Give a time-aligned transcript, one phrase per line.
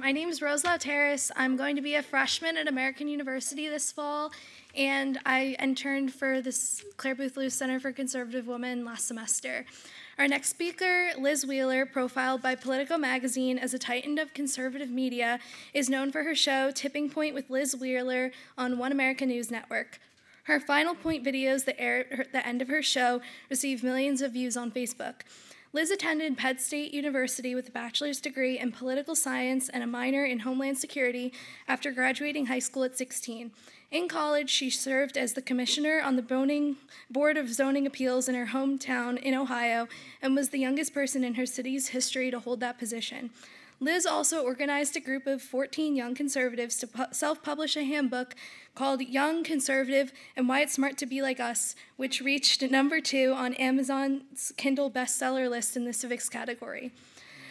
[0.00, 1.30] My name is Rose Lauteris.
[1.36, 4.32] I'm going to be a freshman at American University this fall,
[4.76, 9.64] and I interned for this Clare Boothe Luce Center for Conservative Women last semester.
[10.18, 15.38] Our next speaker, Liz Wheeler, profiled by Politico magazine as a titan of conservative media,
[15.72, 20.00] is known for her show Tipping Point with Liz Wheeler on One America News Network.
[20.44, 24.32] Her final point videos that air at the end of her show received millions of
[24.32, 25.22] views on Facebook.
[25.74, 30.24] Liz attended Penn State University with a bachelor's degree in political science and a minor
[30.24, 31.32] in homeland security
[31.66, 33.50] after graduating high school at 16.
[33.90, 36.76] In college, she served as the commissioner on the Boning
[37.10, 39.88] Board of Zoning Appeals in her hometown in Ohio
[40.22, 43.30] and was the youngest person in her city's history to hold that position.
[43.80, 48.34] Liz also organized a group of 14 young conservatives to pu- self publish a handbook
[48.74, 53.34] called Young Conservative and Why It's Smart to Be Like Us, which reached number two
[53.36, 56.92] on Amazon's Kindle bestseller list in the civics category.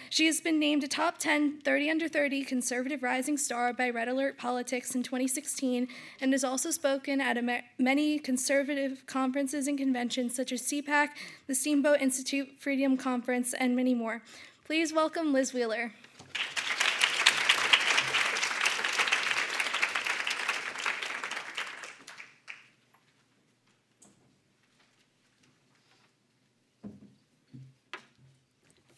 [0.09, 4.07] She has been named a top 10 30 under 30 conservative rising star by Red
[4.07, 5.87] Alert Politics in 2016
[6.21, 11.09] and has also spoken at ma- many conservative conferences and conventions such as CPAC,
[11.47, 14.21] the Steamboat Institute Freedom Conference, and many more.
[14.65, 15.91] Please welcome Liz Wheeler.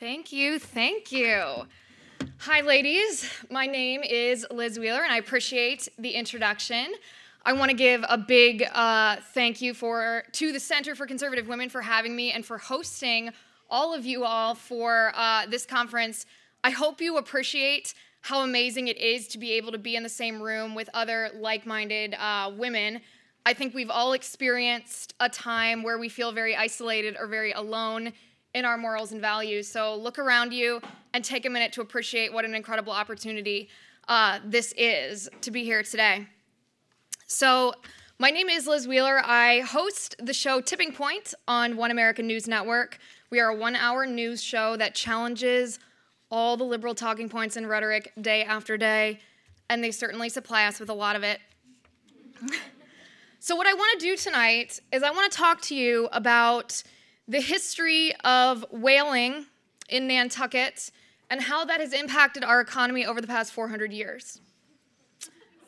[0.05, 1.65] Thank you, thank you.
[2.37, 3.27] Hi, ladies.
[3.49, 6.93] My name is Liz Wheeler, and I appreciate the introduction.
[7.43, 11.47] I want to give a big uh, thank you for to the Center for Conservative
[11.47, 13.31] Women for having me and for hosting
[13.67, 16.27] all of you all for uh, this conference.
[16.63, 20.09] I hope you appreciate how amazing it is to be able to be in the
[20.09, 23.01] same room with other like-minded uh, women.
[23.43, 28.13] I think we've all experienced a time where we feel very isolated or very alone
[28.55, 29.67] in our morals and values.
[29.67, 30.81] So look around you
[31.13, 33.69] and take a minute to appreciate what an incredible opportunity
[34.07, 36.25] uh, this is to be here today.
[37.27, 37.73] So,
[38.17, 39.19] my name is Liz Wheeler.
[39.25, 42.99] I host the show Tipping Point on One American News Network.
[43.29, 45.79] We are a one hour news show that challenges
[46.31, 49.19] all the liberal talking points and rhetoric day after day,
[49.69, 51.39] and they certainly supply us with a lot of it.
[53.39, 56.83] so, what I want to do tonight is I want to talk to you about
[57.27, 59.45] the history of whaling
[59.89, 60.91] in Nantucket
[61.29, 64.41] and how that has impacted our economy over the past 400 years.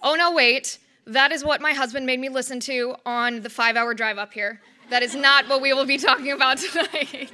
[0.04, 0.78] Oh, no, wait.
[1.06, 4.34] That is what my husband made me listen to on the five hour drive up
[4.34, 4.62] here.
[4.90, 7.32] That is not what we will be talking about tonight.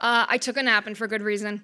[0.00, 1.62] Uh, I took a nap and for good reason.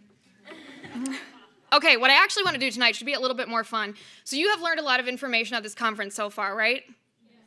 [1.73, 3.95] Okay, what I actually want to do tonight should be a little bit more fun.
[4.25, 6.85] So, you have learned a lot of information at this conference so far, right?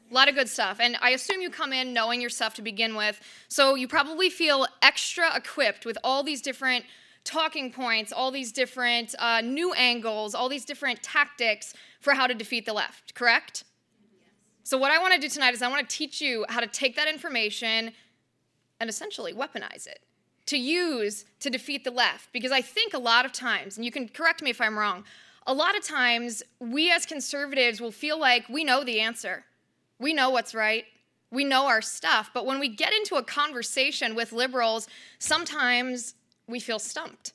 [0.09, 0.79] A lot of good stuff.
[0.79, 3.19] And I assume you come in knowing your stuff to begin with.
[3.47, 6.85] So you probably feel extra equipped with all these different
[7.23, 12.33] talking points, all these different uh, new angles, all these different tactics for how to
[12.33, 13.65] defeat the left, correct?
[14.01, 14.21] Yes.
[14.63, 16.67] So, what I want to do tonight is I want to teach you how to
[16.67, 17.91] take that information
[18.79, 19.99] and essentially weaponize it
[20.47, 22.31] to use to defeat the left.
[22.33, 25.03] Because I think a lot of times, and you can correct me if I'm wrong,
[25.45, 29.45] a lot of times we as conservatives will feel like we know the answer.
[29.99, 30.85] We know what's right.
[31.31, 32.31] We know our stuff.
[32.33, 34.87] But when we get into a conversation with liberals,
[35.19, 36.15] sometimes
[36.47, 37.33] we feel stumped.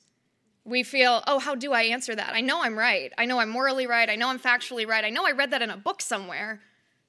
[0.65, 2.33] We feel, oh, how do I answer that?
[2.33, 3.13] I know I'm right.
[3.17, 4.09] I know I'm morally right.
[4.09, 5.05] I know I'm factually right.
[5.05, 6.59] I know I read that in a book somewhere,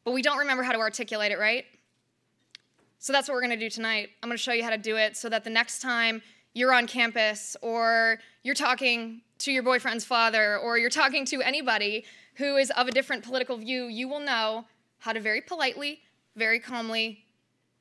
[0.05, 1.65] but we don't remember how to articulate it right.
[2.99, 4.11] So that's what we're going to do tonight.
[4.23, 6.23] I'm going to show you how to do it so that the next time
[6.55, 12.05] you're on campus or you're talking to your boyfriend's father or you're talking to anybody
[12.35, 14.65] who is of a different political view, you will know
[14.99, 16.01] how to very politely,
[16.35, 17.25] very calmly,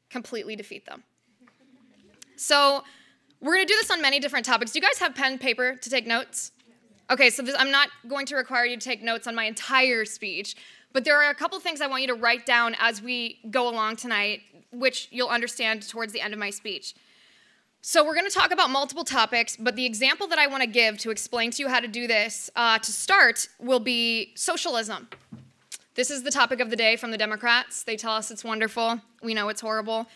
[0.10, 1.04] completely defeat them.
[2.36, 2.84] So,
[3.42, 4.72] we're going to do this on many different topics.
[4.72, 6.52] Do you guys have pen paper to take notes?
[7.12, 10.06] Okay, so this, I'm not going to require you to take notes on my entire
[10.06, 10.56] speech,
[10.94, 13.70] but there are a couple things I want you to write down as we go
[13.70, 16.96] along tonight, which you'll understand towards the end of my speech.
[17.82, 20.68] So, we're going to talk about multiple topics, but the example that I want to
[20.68, 25.08] give to explain to you how to do this uh, to start will be socialism.
[25.96, 27.84] This is the topic of the day from the Democrats.
[27.84, 29.00] They tell us it's wonderful.
[29.24, 30.08] We know it's horrible.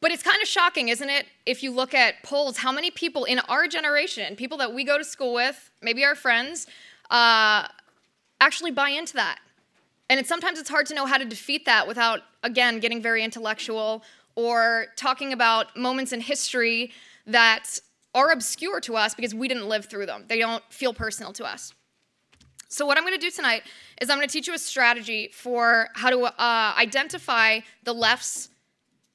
[0.00, 1.26] But it's kind of shocking, isn't it?
[1.44, 4.96] If you look at polls, how many people in our generation, people that we go
[4.96, 6.66] to school with, maybe our friends,
[7.10, 7.68] uh,
[8.40, 9.38] actually buy into that.
[10.08, 13.22] And it's, sometimes it's hard to know how to defeat that without, again, getting very
[13.22, 14.02] intellectual
[14.34, 16.90] or talking about moments in history
[17.26, 17.78] that
[18.14, 20.24] are obscure to us because we didn't live through them.
[20.26, 21.74] They don't feel personal to us.
[22.72, 23.64] So, what I'm going to do tonight
[24.00, 28.48] is I'm going to teach you a strategy for how to uh, identify the left's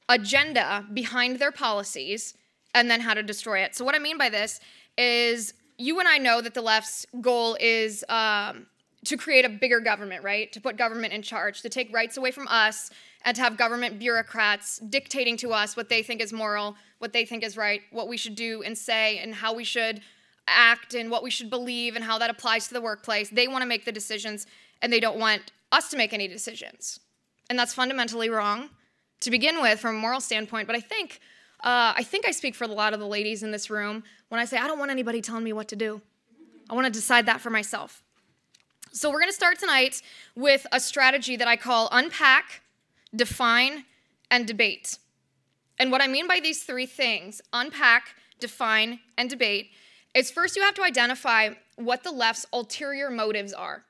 [0.08, 2.36] agenda behind their policies
[2.76, 3.76] and then how to destroy it.
[3.76, 4.60] So, what I mean by this
[4.96, 8.68] is you and I know that the left's goal is um,
[9.06, 10.52] to create a bigger government, right?
[10.52, 12.92] To put government in charge, to take rights away from us,
[13.26, 17.26] and to have government bureaucrats dictating to us what they think is moral, what they
[17.26, 20.02] think is right, what we should do and say, and how we should
[20.48, 23.30] act, and what we should believe, and how that applies to the workplace.
[23.30, 24.48] They want to make the decisions,
[24.82, 27.00] and they don't want us to make any decisions.
[27.50, 28.70] And that's fundamentally wrong
[29.22, 30.68] to begin with from a moral standpoint.
[30.68, 31.20] But I think,
[31.62, 34.40] uh, I think I speak for a lot of the ladies in this room when
[34.40, 36.02] I say I don't want anybody telling me what to do.
[36.70, 38.04] I want to decide that for myself.
[38.92, 40.02] So we're going to start tonight
[40.36, 42.62] with a strategy that I call unpack,
[43.16, 43.86] define,
[44.30, 44.98] and debate.
[45.80, 49.70] And what I mean by these three things unpack, define, and debate
[50.14, 53.84] is first you have to identify what the left's ulterior motives are.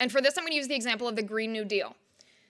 [0.00, 1.94] And for this, I'm going to use the example of the Green New Deal.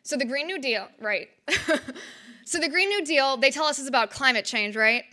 [0.02, 1.28] So, the Green New Deal, right.
[2.44, 5.04] so, the Green New Deal, they tell us is about climate change, right?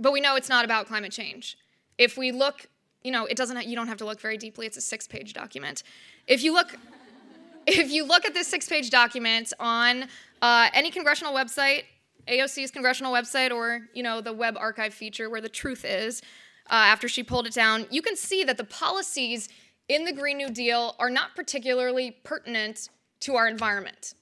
[0.00, 1.56] But we know it's not about climate change.
[1.96, 2.66] If we look,
[3.02, 5.32] you know, it doesn't, you don't have to look very deeply, it's a six page
[5.32, 5.82] document.
[6.26, 6.76] If you look,
[7.66, 10.06] if you look at this six page document on
[10.42, 11.84] uh, any congressional website,
[12.28, 16.22] AOC's congressional website, or, you know, the web archive feature where the truth is,
[16.70, 19.48] uh, after she pulled it down, you can see that the policies
[19.88, 24.14] in the Green New Deal are not particularly pertinent to our environment.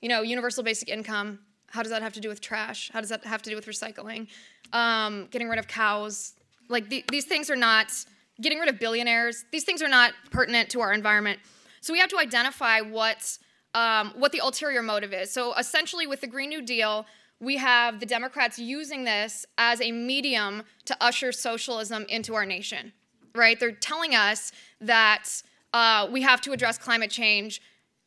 [0.00, 1.38] You know, universal basic income,
[1.68, 2.90] how does that have to do with trash?
[2.92, 4.28] How does that have to do with recycling?
[4.72, 6.34] Um, getting rid of cows.
[6.68, 7.92] Like the, these things are not,
[8.40, 11.38] getting rid of billionaires, these things are not pertinent to our environment.
[11.80, 13.38] So we have to identify what,
[13.74, 15.30] um, what the ulterior motive is.
[15.30, 17.06] So essentially, with the Green New Deal,
[17.44, 22.92] we have the Democrats using this as a medium to usher socialism into our nation,
[23.34, 23.58] right?
[23.58, 25.42] They're telling us that
[25.72, 27.60] uh, we have to address climate change,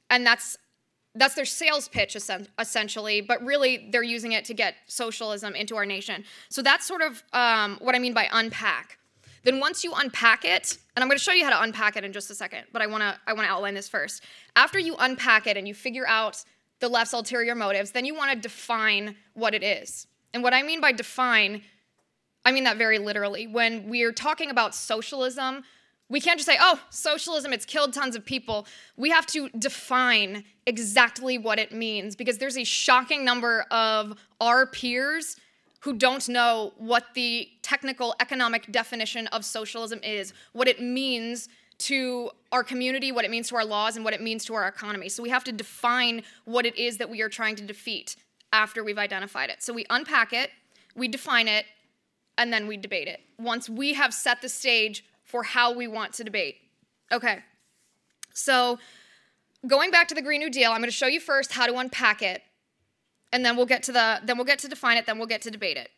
[0.10, 0.58] and that's
[1.16, 2.16] that's their sales pitch
[2.60, 6.24] essentially but really they're using it to get socialism into our nation.
[6.50, 9.00] So that's sort of um, what i mean by unpack.
[9.44, 12.04] Then once you unpack it and i'm going to show you how to unpack it
[12.04, 14.24] in just a second but i want to i want to outline this first.
[14.56, 16.44] After you unpack it and you figure out
[16.80, 20.08] the left's ulterior motives, then you want to define what it is.
[20.34, 21.62] And what I mean by define,
[22.46, 23.48] I mean that very literally.
[23.48, 25.64] When we're talking about socialism,
[26.10, 28.66] we can't just say, oh, socialism, it's killed tons of people.
[28.96, 34.66] We have to define exactly what it means because there's a shocking number of our
[34.68, 35.36] peers
[35.82, 42.32] who don't know what the technical economic definition of socialism is, what it means to
[42.52, 45.10] our community, what it means to our laws, and what it means to our economy.
[45.10, 48.16] So we have to define what it is that we are trying to defeat
[48.52, 49.62] after we've identified it.
[49.62, 50.52] So we unpack it,
[50.96, 51.66] we define it,
[52.38, 56.14] and then we debate it once we have set the stage for how we want
[56.14, 56.58] to debate.
[57.12, 57.40] Okay,
[58.34, 58.80] so
[59.66, 61.76] going back to the Green New Deal, I'm going to show you first how to
[61.78, 62.42] unpack it,
[63.32, 65.42] and then we'll get to the then we'll get to define it, then we'll get
[65.44, 65.92] to debate it.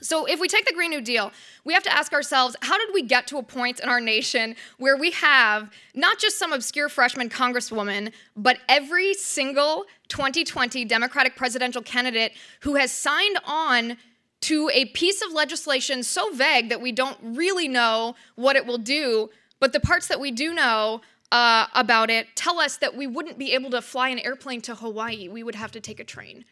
[0.00, 1.32] So, if we take the Green New Deal,
[1.64, 4.54] we have to ask ourselves how did we get to a point in our nation
[4.78, 11.82] where we have not just some obscure freshman congresswoman, but every single 2020 Democratic presidential
[11.82, 13.96] candidate who has signed on
[14.40, 18.78] to a piece of legislation so vague that we don't really know what it will
[18.78, 19.28] do,
[19.58, 21.00] but the parts that we do know
[21.32, 24.74] uh, about it tell us that we wouldn't be able to fly an airplane to
[24.74, 26.44] Hawaii, we would have to take a train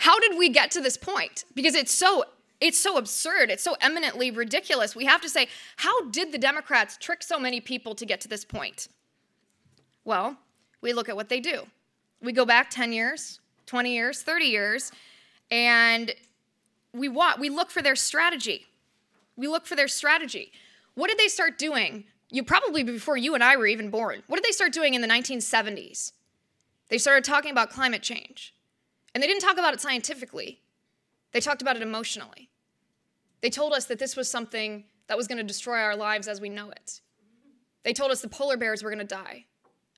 [0.00, 1.44] how did we get to this point?
[1.54, 2.24] Because it's so
[2.60, 3.50] it's so absurd.
[3.50, 4.94] It's so eminently ridiculous.
[4.94, 8.28] We have to say, how did the Democrats trick so many people to get to
[8.28, 8.88] this point?
[10.04, 10.36] Well,
[10.82, 11.66] we look at what they do.
[12.22, 14.92] We go back 10 years, 20 years, 30 years,
[15.50, 16.12] and
[16.92, 18.66] we want, we look for their strategy.
[19.36, 20.52] We look for their strategy.
[20.94, 22.04] What did they start doing?
[22.30, 24.22] You probably before you and I were even born.
[24.26, 26.12] What did they start doing in the 1970s?
[26.88, 28.54] They started talking about climate change.
[29.14, 30.60] And they didn't talk about it scientifically,
[31.32, 32.50] they talked about it emotionally.
[33.40, 36.40] They told us that this was something that was going to destroy our lives as
[36.40, 37.00] we know it.
[37.84, 39.46] They told us the polar bears were going to die.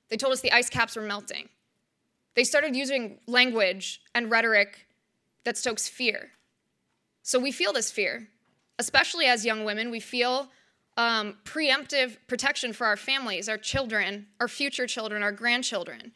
[0.09, 1.49] They told us the ice caps were melting.
[2.35, 4.87] They started using language and rhetoric
[5.43, 6.31] that stokes fear.
[7.21, 8.29] So we feel this fear,
[8.79, 9.91] especially as young women.
[9.91, 10.49] We feel
[10.97, 16.11] um, preemptive protection for our families, our children, our future children, our grandchildren.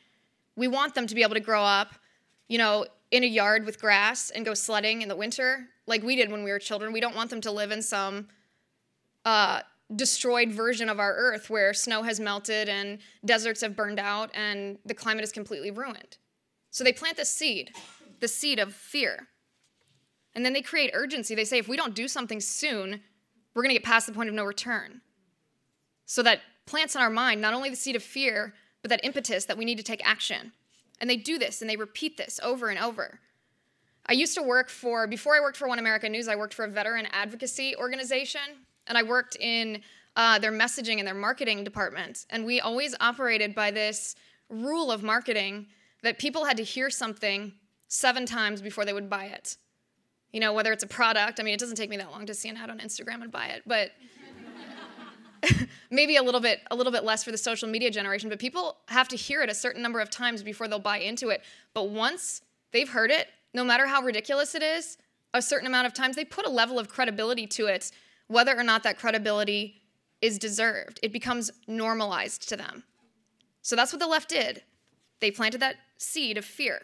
[0.55, 1.95] We want them to be able to grow up
[2.47, 6.15] you know, in a yard with grass and go sledding in the winter like we
[6.15, 6.91] did when we were children.
[6.91, 8.27] We don't want them to live in some
[9.25, 9.61] uh,
[9.95, 14.77] destroyed version of our earth where snow has melted and deserts have burned out and
[14.85, 16.17] the climate is completely ruined.
[16.71, 17.71] So they plant this seed,
[18.19, 19.27] the seed of fear.
[20.35, 21.33] And then they create urgency.
[21.33, 23.01] They say, if we don't do something soon,
[23.55, 25.01] we're going to get past the point of no return.
[26.05, 29.45] So that plants in our mind not only the seed of fear, but that impetus
[29.45, 30.51] that we need to take action.
[30.99, 33.19] And they do this and they repeat this over and over.
[34.05, 36.65] I used to work for, before I worked for One America News, I worked for
[36.65, 38.41] a veteran advocacy organization,
[38.87, 39.81] and I worked in
[40.15, 42.25] uh, their messaging and their marketing department.
[42.29, 44.15] And we always operated by this
[44.49, 45.67] rule of marketing
[46.03, 47.53] that people had to hear something
[47.87, 49.57] seven times before they would buy it.
[50.31, 52.33] You know, whether it's a product, I mean, it doesn't take me that long to
[52.33, 53.91] see an ad on Instagram and buy it, but
[55.91, 58.77] maybe a little bit a little bit less for the social media generation but people
[58.87, 61.43] have to hear it a certain number of times before they'll buy into it.
[61.73, 62.41] But once
[62.71, 64.97] they've heard it no matter how ridiculous it is
[65.33, 67.91] a certain amount of times they put a level of credibility to it
[68.27, 69.81] whether or not that credibility
[70.21, 70.99] is deserved.
[71.03, 72.83] It becomes normalized to them.
[73.61, 74.63] So that's what the left did.
[75.19, 76.81] They planted that seed of fear.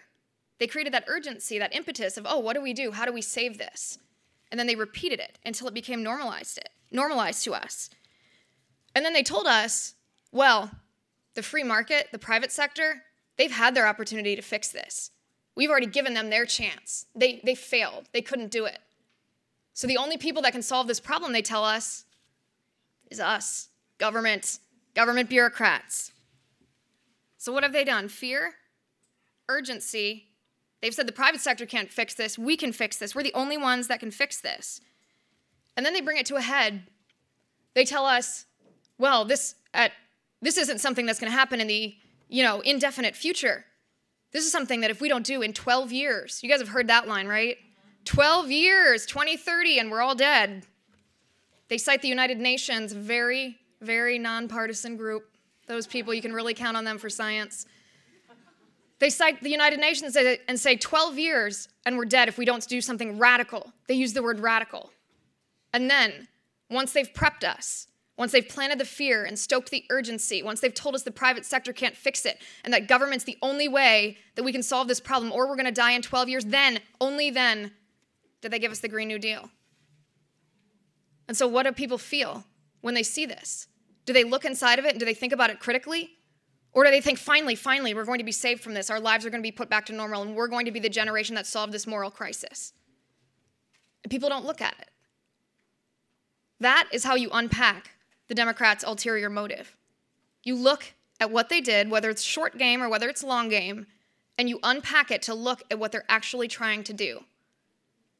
[0.59, 2.91] They created that urgency that impetus of oh what do we do?
[2.91, 3.97] How do we save this?
[4.51, 7.89] And then they repeated it until it became normalized it normalized to us
[8.95, 9.95] and then they told us,
[10.31, 10.71] well,
[11.35, 13.03] the free market, the private sector,
[13.37, 15.11] they've had their opportunity to fix this.
[15.55, 17.05] We've already given them their chance.
[17.15, 18.79] They, they failed, they couldn't do it.
[19.73, 22.05] So the only people that can solve this problem, they tell us,
[23.09, 24.59] is us government,
[24.95, 26.11] government bureaucrats.
[27.37, 28.07] So what have they done?
[28.07, 28.53] Fear,
[29.49, 30.29] urgency.
[30.81, 32.37] They've said the private sector can't fix this.
[32.37, 33.15] We can fix this.
[33.15, 34.81] We're the only ones that can fix this.
[35.75, 36.83] And then they bring it to a head.
[37.73, 38.45] They tell us,
[39.03, 39.91] well, this at
[40.41, 41.93] this isn't something that's going to happen in the,
[42.29, 43.65] you know, indefinite future.
[44.31, 46.87] This is something that if we don't do in 12 years, you guys have heard
[46.87, 47.57] that line, right?
[48.05, 50.65] 12 years, 2030, and we're all dead.
[51.67, 55.25] They cite the United Nations, very, very nonpartisan group.
[55.67, 57.65] Those people, you can really count on them for science.
[58.99, 62.65] They cite the United Nations and say 12 years and we're dead if we don't
[62.69, 63.73] do something radical.
[63.89, 64.91] They use the word radical.
[65.73, 66.29] And then,
[66.69, 70.73] once they've prepped us, once they've planted the fear and stoked the urgency, once they've
[70.73, 74.43] told us the private sector can't fix it and that government's the only way that
[74.43, 77.31] we can solve this problem or we're going to die in 12 years, then, only
[77.31, 77.71] then,
[78.41, 79.49] did they give us the Green New Deal.
[81.27, 82.45] And so, what do people feel
[82.81, 83.67] when they see this?
[84.05, 86.17] Do they look inside of it and do they think about it critically?
[86.73, 89.25] Or do they think, finally, finally, we're going to be saved from this, our lives
[89.25, 91.35] are going to be put back to normal, and we're going to be the generation
[91.35, 92.73] that solved this moral crisis?
[94.03, 94.89] And people don't look at it.
[96.59, 97.91] That is how you unpack
[98.33, 99.77] the Democrats' ulterior motive.
[100.43, 103.85] You look at what they did, whether it's short game or whether it's long game,
[104.39, 107.25] and you unpack it to look at what they're actually trying to do.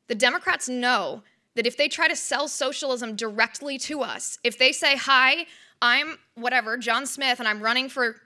[0.09, 1.23] The Democrats know
[1.55, 5.47] that if they try to sell socialism directly to us, if they say, Hi,
[5.81, 8.17] I'm whatever, John Smith, and I'm running for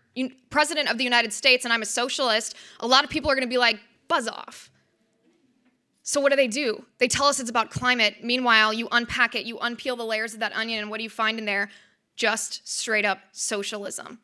[0.49, 3.47] president of the United States and I'm a socialist, a lot of people are going
[3.47, 3.79] to be like,
[4.09, 4.69] Buzz off.
[6.09, 6.85] So, what do they do?
[6.99, 8.23] They tell us it's about climate.
[8.23, 11.09] Meanwhile, you unpack it, you unpeel the layers of that onion, and what do you
[11.09, 11.69] find in there?
[12.15, 14.17] Just straight up socialism.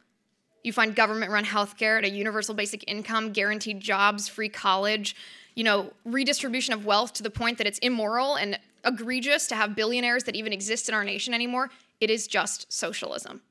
[0.63, 5.17] You find government run healthcare at a universal basic income, guaranteed jobs, free college,
[5.55, 9.75] you know, redistribution of wealth to the point that it's immoral and egregious to have
[9.75, 11.69] billionaires that even exist in our nation anymore.
[11.99, 13.41] It is just socialism.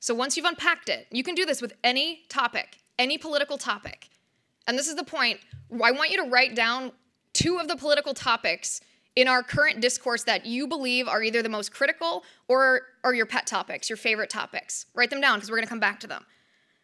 [0.00, 4.08] So once you've unpacked it, you can do this with any topic, any political topic.
[4.68, 5.40] And this is the point
[5.82, 6.92] I want you to write down
[7.32, 8.80] two of the political topics
[9.16, 13.26] in our current discourse that you believe are either the most critical or are your
[13.26, 14.86] pet topics, your favorite topics.
[14.94, 16.24] Write them down because we're going to come back to them.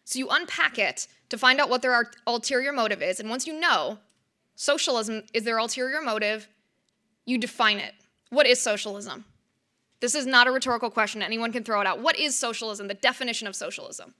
[0.04, 3.20] So you unpack it to find out what their ulterior motive is.
[3.20, 3.98] And once you know
[4.56, 6.48] socialism is their ulterior motive,
[7.26, 7.94] you define it.
[8.30, 9.26] What is socialism?
[10.00, 11.22] This is not a rhetorical question.
[11.22, 12.00] Anyone can throw it out.
[12.00, 12.88] What is socialism?
[12.88, 14.14] The definition of socialism.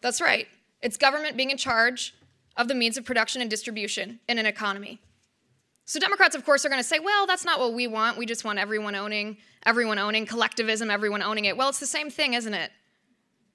[0.00, 0.48] That's right.
[0.86, 2.14] It's government being in charge
[2.56, 5.00] of the means of production and distribution in an economy.
[5.84, 8.16] So Democrats, of course, are going to say, well, that's not what we want.
[8.16, 11.56] We just want everyone owning, everyone owning, collectivism, everyone owning it.
[11.56, 12.70] Well, it's the same thing, isn't it?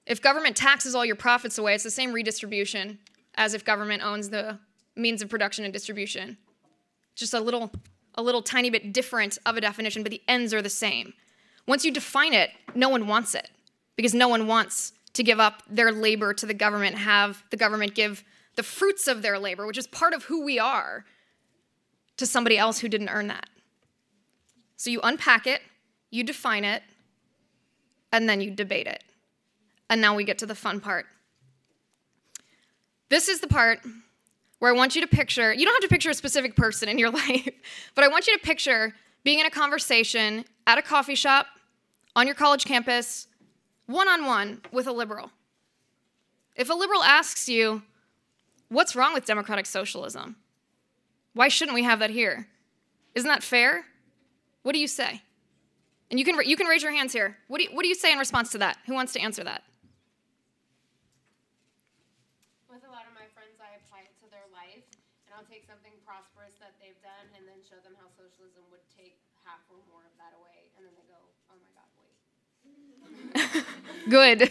[0.04, 2.98] If government taxes all your profits away, it's the same redistribution
[3.36, 4.58] as if government owns the
[4.94, 6.36] means of production and distribution.
[7.14, 7.72] Just a little,
[8.14, 11.14] a little tiny bit different of a definition, but the ends are the same.
[11.66, 13.48] Once you define it, no one wants it
[13.96, 17.94] because no one wants to give up their labor to the government, have the government
[17.94, 18.24] give
[18.56, 21.04] the fruits of their labor, which is part of who we are,
[22.16, 23.48] to somebody else who didn't earn that.
[24.76, 25.62] So you unpack it,
[26.10, 26.82] you define it,
[28.12, 29.02] and then you debate it.
[29.88, 31.06] And now we get to the fun part.
[33.08, 33.80] This is the part
[34.58, 36.98] where I want you to picture, you don't have to picture a specific person in
[36.98, 37.48] your life,
[37.94, 41.46] but I want you to picture being in a conversation at a coffee shop,
[42.14, 43.26] on your college campus,
[43.86, 45.30] one on one with a liberal.
[46.56, 47.82] If a liberal asks you,
[48.72, 50.36] What's wrong with democratic socialism?
[51.36, 52.48] Why shouldn't we have that here?
[53.14, 53.84] Isn't that fair?
[54.64, 55.20] What do you say?
[56.08, 57.36] And you can, you can raise your hands here.
[57.48, 58.78] What do, you, what do you say in response to that?
[58.88, 59.60] Who wants to answer that?
[62.72, 64.88] With a lot of my friends, I apply it to their life,
[65.28, 68.88] and I'll take something prosperous that they've done and then show them how socialism would
[68.96, 71.20] take half or more of that away, and then they go,
[71.52, 72.16] "Oh my God, wait."
[74.08, 74.50] Good.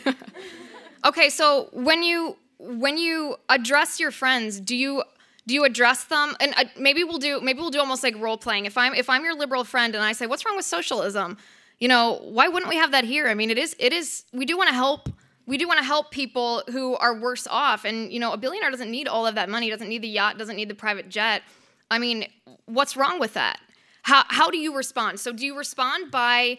[1.05, 5.03] okay, so when you when you address your friends, do you
[5.47, 6.35] do you address them?
[6.39, 9.09] And uh, maybe we'll do maybe we'll do almost like role playing if i'm if
[9.09, 11.37] i'm your liberal friend and i say what's wrong with socialism?
[11.79, 13.27] You know why wouldn't we have that here?
[13.27, 15.09] I mean it is it is we do want to help
[15.47, 17.83] we do want to help people who are worse off.
[17.85, 20.37] And you know a billionaire doesn't need all of that money doesn't need the yacht
[20.37, 21.41] doesn't need the private jet.
[21.89, 22.27] I mean
[22.65, 23.59] what's wrong with that?
[24.03, 25.19] How, how do you respond?
[25.19, 26.57] So do you respond by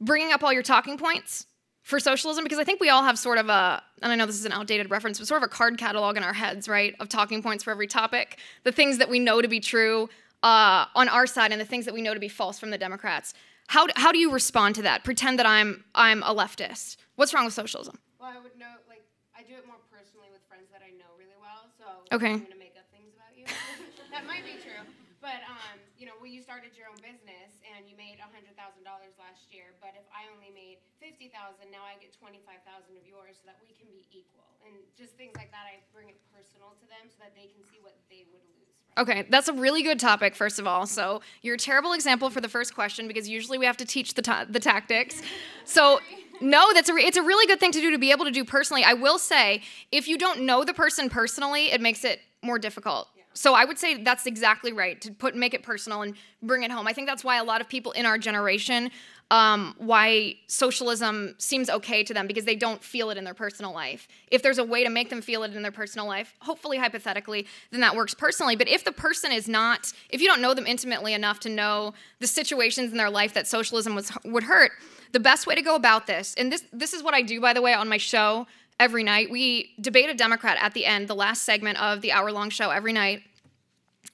[0.00, 1.46] bringing up all your talking points
[1.88, 4.38] for socialism because I think we all have sort of a, and I know this
[4.38, 7.08] is an outdated reference, but sort of a card catalog in our heads, right, of
[7.08, 10.10] talking points for every topic, the things that we know to be true
[10.42, 12.76] uh, on our side and the things that we know to be false from the
[12.76, 13.32] Democrats.
[13.68, 15.02] How, how do you respond to that?
[15.02, 16.98] Pretend that I'm I'm a leftist.
[17.16, 17.98] What's wrong with socialism?
[18.20, 19.04] Well, I would know, like,
[19.34, 22.32] I do it more personally with friends that I know really well, so okay.
[22.32, 23.46] I'm gonna make up things about you.
[24.12, 24.84] that might be true,
[25.20, 29.50] but um, you know, when you started your own business and you made $100,000 last
[29.50, 33.58] year, but if I only made 50,000, now I get 25,000 of yours so that
[33.62, 34.46] we can be equal.
[34.66, 37.62] And just things like that, I bring it personal to them so that they can
[37.66, 38.70] see what they would lose.
[38.98, 40.86] Okay, that's a really good topic, first of all.
[40.86, 44.14] So you're a terrible example for the first question because usually we have to teach
[44.14, 45.22] the, ta- the tactics.
[45.68, 46.00] So
[46.40, 48.30] no, that's a re- it's a really good thing to do to be able to
[48.30, 48.84] do personally.
[48.84, 49.60] I will say,
[49.92, 53.08] if you don't know the person personally, it makes it more difficult.
[53.38, 56.72] So I would say that's exactly right to put make it personal and bring it
[56.72, 56.88] home.
[56.88, 58.90] I think that's why a lot of people in our generation,
[59.30, 63.72] um, why socialism seems okay to them because they don't feel it in their personal
[63.72, 64.08] life.
[64.32, 67.46] If there's a way to make them feel it in their personal life, hopefully hypothetically,
[67.70, 68.56] then that works personally.
[68.56, 71.94] But if the person is not, if you don't know them intimately enough to know
[72.18, 74.72] the situations in their life that socialism was, would hurt,
[75.12, 77.52] the best way to go about this, and this this is what I do by
[77.52, 78.48] the way on my show
[78.80, 79.30] every night.
[79.30, 82.70] We debate a Democrat at the end, the last segment of the hour long show
[82.70, 83.22] every night,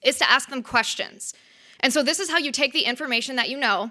[0.03, 1.35] is to ask them questions.
[1.81, 3.91] And so this is how you take the information that you know,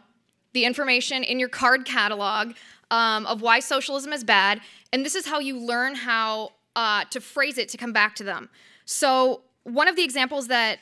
[0.53, 2.53] the information in your card catalog
[2.91, 7.19] um, of why socialism is bad, and this is how you learn how uh, to
[7.19, 8.49] phrase it to come back to them.
[8.85, 10.79] So one of the examples that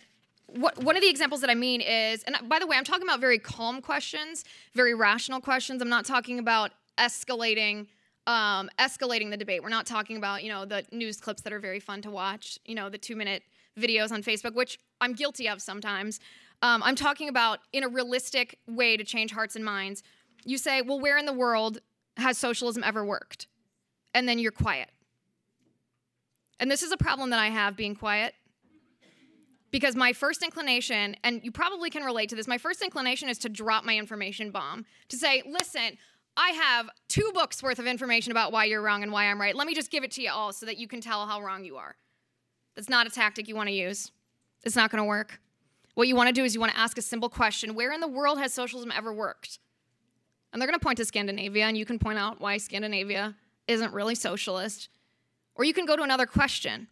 [0.47, 3.03] what, one of the examples that I mean is, and by the way, I'm talking
[3.03, 5.81] about very calm questions, very rational questions.
[5.81, 7.87] I'm not talking about escalating
[8.27, 9.63] um, escalating the debate.
[9.63, 12.59] We're not talking about, you know, the news clips that are very fun to watch,
[12.65, 13.43] you know, the two minute
[13.79, 16.19] videos on Facebook, which I'm guilty of sometimes.
[16.61, 20.03] Um, I'm talking about in a realistic way to change hearts and minds.
[20.45, 21.79] You say, well, where in the world
[22.17, 23.47] has socialism ever worked?
[24.13, 24.89] And then you're quiet.
[26.59, 28.35] And this is a problem that I have being quiet.
[29.71, 33.37] Because my first inclination, and you probably can relate to this, my first inclination is
[33.39, 34.85] to drop my information bomb.
[35.09, 35.97] To say, listen,
[36.37, 39.55] I have two books worth of information about why you're wrong and why I'm right.
[39.55, 41.65] Let me just give it to you all so that you can tell how wrong
[41.65, 41.95] you are.
[42.75, 44.11] That's not a tactic you want to use.
[44.63, 45.39] It's not going to work.
[45.95, 47.99] What you want to do is you want to ask a simple question Where in
[47.99, 49.59] the world has socialism ever worked?
[50.51, 53.35] And they're going to point to Scandinavia, and you can point out why Scandinavia
[53.67, 54.89] isn't really socialist.
[55.55, 56.87] Or you can go to another question,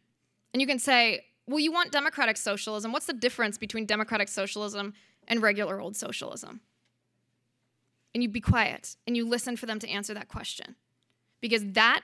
[0.53, 2.91] and you can say, Well, you want democratic socialism.
[2.91, 4.93] What's the difference between democratic socialism
[5.27, 6.61] and regular old socialism?
[8.13, 10.75] And you be quiet and you listen for them to answer that question.
[11.41, 12.01] Because that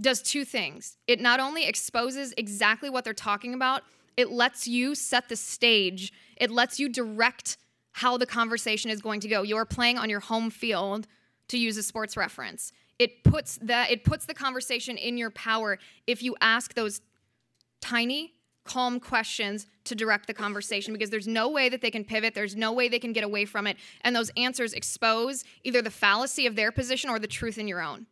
[0.00, 0.96] does two things.
[1.06, 3.82] It not only exposes exactly what they're talking about,
[4.16, 7.58] it lets you set the stage, it lets you direct
[7.92, 9.42] how the conversation is going to go.
[9.42, 11.06] You're playing on your home field
[11.48, 12.72] to use a sports reference.
[12.98, 17.00] It puts the it puts the conversation in your power if you ask those
[17.80, 18.34] tiny
[18.70, 22.54] calm questions to direct the conversation because there's no way that they can pivot, there's
[22.54, 26.46] no way they can get away from it, and those answers expose either the fallacy
[26.46, 28.06] of their position or the truth in your own.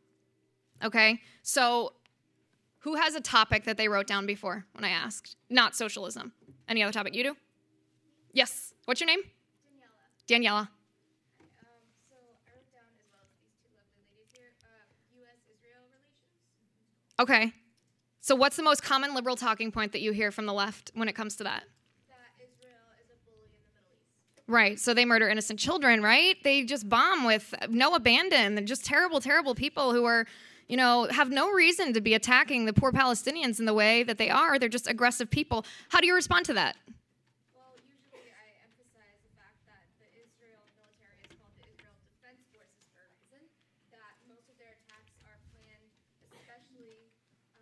[0.82, 1.20] Okay?
[1.42, 1.92] So,
[2.80, 5.36] who has a topic that they wrote down before when I asked?
[5.48, 6.32] Not socialism.
[6.68, 7.14] Any other topic?
[7.14, 7.36] You do?
[8.32, 8.74] Yes.
[8.84, 9.20] What's your name?
[10.28, 10.66] Daniela.
[10.66, 10.68] Daniela.
[17.20, 17.52] Okay.
[18.28, 21.08] So, what's the most common liberal talking point that you hear from the left when
[21.08, 21.64] it comes to that?
[22.08, 24.42] That Israel is a bully in the Middle East.
[24.46, 24.78] Right.
[24.78, 26.36] So they murder innocent children, right?
[26.44, 28.54] They just bomb with no abandon.
[28.54, 30.26] They're just terrible, terrible people who are,
[30.68, 34.18] you know, have no reason to be attacking the poor Palestinians in the way that
[34.18, 34.58] they are.
[34.58, 35.64] They're just aggressive people.
[35.88, 36.76] How do you respond to that?
[37.56, 42.44] Well, usually I emphasize the fact that the Israel military is called the Israel Defense
[42.52, 43.40] Forces for a reason.
[43.88, 45.88] That most of their attacks are planned,
[46.36, 47.08] especially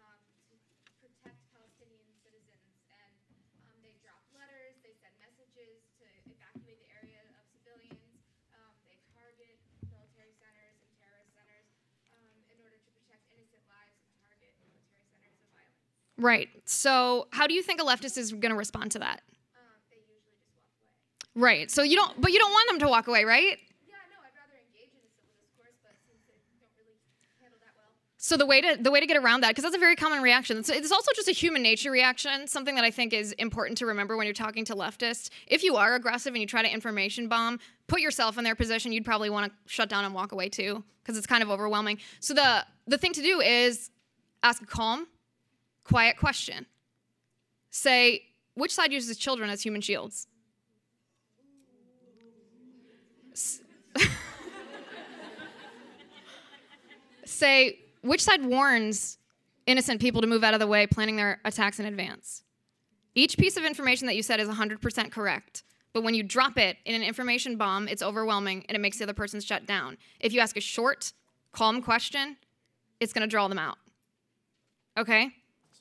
[0.03, 0.19] um,
[0.51, 0.59] to
[0.99, 3.15] protect Palestinian citizens, and
[3.63, 8.19] um, they drop letters, they send messages to evacuate the area of civilians.
[8.57, 11.69] Um, they target military centers and terrorist centers
[12.11, 16.06] um, in order to protect innocent lives and target military centers of violence.
[16.19, 16.49] Right.
[16.65, 19.21] So how do you think a leftist is going to respond to that?
[21.37, 21.71] Um, right.
[21.71, 23.59] So you don't, but you don't want them to walk away, right?
[23.87, 26.97] Yeah, no, I'd rather engage in a civil discourse, but since they don't really
[27.39, 27.93] handle that well.
[28.17, 30.23] So the way to the way to get around that, because that's a very common
[30.23, 30.57] reaction.
[30.57, 32.49] It's, it's also just a human nature reaction.
[32.49, 35.29] Something that I think is important to remember when you're talking to leftists.
[35.47, 38.91] If you are aggressive and you try to information bomb, put yourself in their position.
[38.91, 41.99] You'd probably want to shut down and walk away too, because it's kind of overwhelming.
[42.21, 43.91] So the the thing to do is
[44.43, 45.09] ask a calm,
[45.87, 46.67] quiet question.
[47.71, 48.23] Say
[48.55, 50.27] which side uses children as human shields.
[57.25, 59.19] Say which side warns
[59.67, 62.43] innocent people to move out of the way, planning their attacks in advance.
[63.15, 66.77] Each piece of information that you said is 100% correct, but when you drop it
[66.85, 69.97] in an information bomb, it's overwhelming and it makes the other person shut down.
[70.21, 71.13] If you ask a short,
[71.53, 72.37] calm question,
[73.01, 73.79] it's going to draw them out.
[74.97, 75.33] Okay?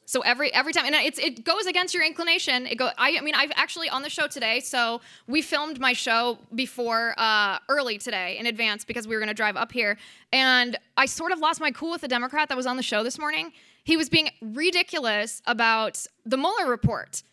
[0.05, 2.67] So every every time, and it's it goes against your inclination.
[2.67, 2.91] It go.
[2.97, 4.59] I, I mean, I've actually on the show today.
[4.59, 9.29] So we filmed my show before uh, early today in advance because we were going
[9.29, 9.97] to drive up here,
[10.31, 13.03] and I sort of lost my cool with the Democrat that was on the show
[13.03, 13.51] this morning.
[13.83, 17.23] He was being ridiculous about the Mueller report.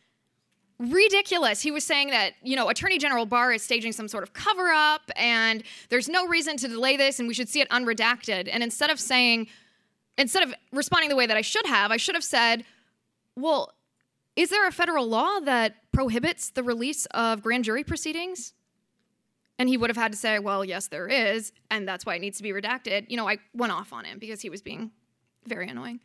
[0.79, 1.63] Ridiculous.
[1.63, 4.69] He was saying that, you know, Attorney General Barr is staging some sort of cover
[4.69, 8.49] up and there's no reason to delay this and we should see it unredacted.
[8.53, 9.47] And instead of saying,
[10.19, 12.65] instead of responding the way that I should have, I should have said,
[13.37, 13.73] well,
[14.37, 18.55] is there a federal law that prohibits the release of grand jury proceedings?
[19.59, 22.21] And he would have had to say, well, yes, there is, and that's why it
[22.21, 23.11] needs to be redacted.
[23.11, 24.91] You know, I went off on him because he was being
[25.47, 26.01] very annoying.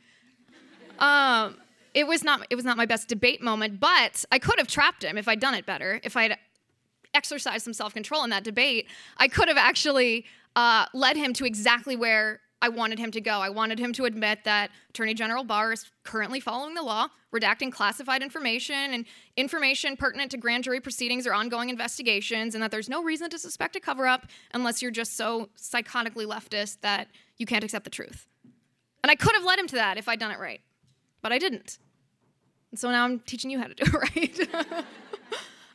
[0.99, 1.57] Um,
[1.93, 5.03] it was not it was not my best debate moment, but I could have trapped
[5.03, 5.99] him if I'd done it better.
[6.03, 6.37] If I'd
[7.13, 11.45] exercised some self control in that debate, I could have actually uh, led him to
[11.45, 13.39] exactly where I wanted him to go.
[13.39, 17.71] I wanted him to admit that Attorney General Barr is currently following the law, redacting
[17.71, 22.89] classified information and information pertinent to grand jury proceedings or ongoing investigations, and that there's
[22.89, 27.45] no reason to suspect a cover up unless you're just so psychotically leftist that you
[27.45, 28.25] can't accept the truth.
[29.03, 30.61] And I could have led him to that if I'd done it right,
[31.21, 31.77] but I didn't.
[32.71, 34.85] And so now I'm teaching you how to do it right.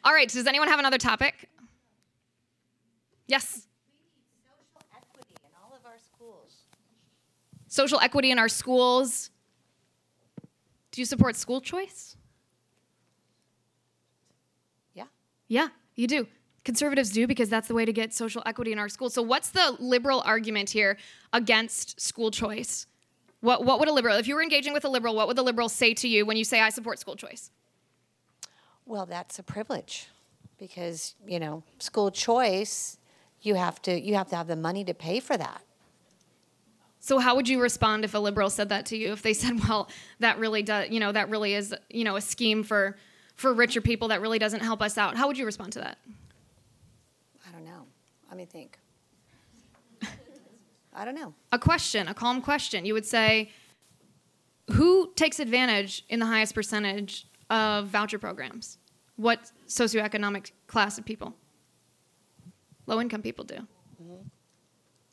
[0.04, 1.48] All right, so does anyone have another topic?
[3.28, 3.68] Yes.
[4.42, 6.64] social equity in all of our schools.
[7.72, 9.30] Social equity in our schools.
[10.90, 12.16] Do you support school choice?
[14.92, 15.04] Yeah.
[15.48, 16.28] Yeah, you do.
[16.64, 19.14] Conservatives do because that's the way to get social equity in our schools.
[19.14, 20.98] So, what's the liberal argument here
[21.32, 22.86] against school choice?
[23.40, 25.42] What, what would a liberal, if you were engaging with a liberal, what would the
[25.42, 27.50] liberal say to you when you say, I support school choice?
[28.84, 30.08] Well, that's a privilege
[30.58, 32.98] because, you know, school choice,
[33.40, 35.62] you have to you have to have the money to pay for that.
[37.04, 39.12] So how would you respond if a liberal said that to you?
[39.12, 42.20] If they said, "Well, that really does, you know, that really is, you know, a
[42.20, 42.96] scheme for
[43.34, 45.98] for richer people that really doesn't help us out." How would you respond to that?
[47.46, 47.86] I don't know.
[48.28, 48.78] Let me think.
[50.94, 51.34] I don't know.
[51.50, 52.86] A question, a calm question.
[52.86, 53.50] You would say,
[54.70, 58.78] "Who takes advantage in the highest percentage of voucher programs?
[59.16, 61.34] What socioeconomic class of people?
[62.86, 63.56] Low income people do."
[64.00, 64.22] Mm-hmm.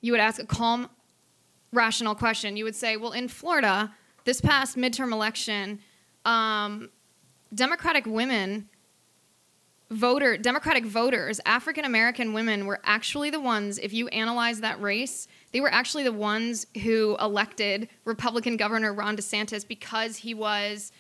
[0.02, 0.88] You would ask a calm,
[1.71, 2.58] rational question.
[2.58, 3.93] You would say, "Well, in Florida,
[4.25, 5.79] this past midterm election,
[6.25, 6.89] um,
[7.53, 8.69] Democratic women."
[9.91, 15.27] voter democratic voters african american women were actually the ones if you analyze that race
[15.51, 20.91] they were actually the ones who elected republican governor ron desantis because he was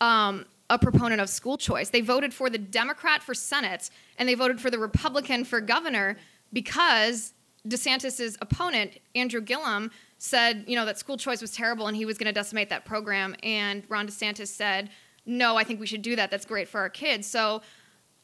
[0.00, 4.34] um, a proponent of school choice they voted for the democrat for senate and they
[4.34, 6.16] voted for the republican for governor
[6.52, 7.34] because
[7.68, 9.88] desantis's opponent andrew gillum
[10.22, 12.84] said you know that school choice was terrible and he was going to decimate that
[12.84, 14.88] program and ron desantis said
[15.26, 17.60] no i think we should do that that's great for our kids so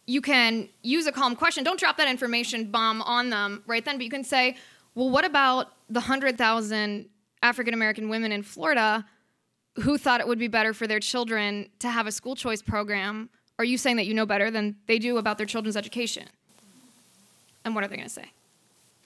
[0.09, 1.63] you can use a calm question.
[1.63, 4.57] Don't drop that information bomb on them right then, but you can say,
[4.95, 7.07] well, what about the 100,000
[7.43, 9.05] African American women in Florida
[9.77, 13.29] who thought it would be better for their children to have a school choice program?
[13.59, 16.25] Are you saying that you know better than they do about their children's education?
[17.67, 18.33] And what are they going to say?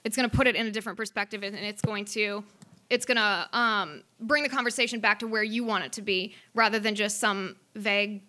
[0.05, 2.45] It's going to put it in a different perspective and it's going to
[2.89, 6.35] it's going to um, bring the conversation back to where you want it to be
[6.53, 8.21] rather than just some vague,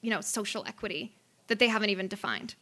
[0.00, 1.16] you know, social equity
[1.48, 2.54] that they haven't even defined.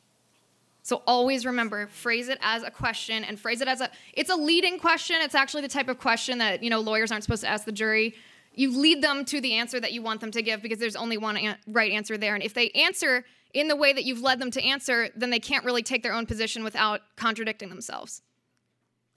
[0.83, 4.37] So always remember, phrase it as a question and phrase it as a it's a
[4.37, 5.17] leading question.
[5.21, 7.73] It's actually the type of question that, you know, lawyers aren't supposed to ask the
[7.73, 8.15] jury.
[8.53, 11.17] You lead them to the answer that you want them to give because there's only
[11.17, 12.35] one an- right answer there.
[12.35, 15.39] And if they answer in the way that you've led them to answer, then they
[15.39, 18.21] can't really take their own position without contradicting themselves.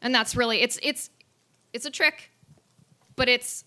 [0.01, 1.09] And that's really it's it's
[1.73, 2.31] it's a trick,
[3.15, 3.65] but it's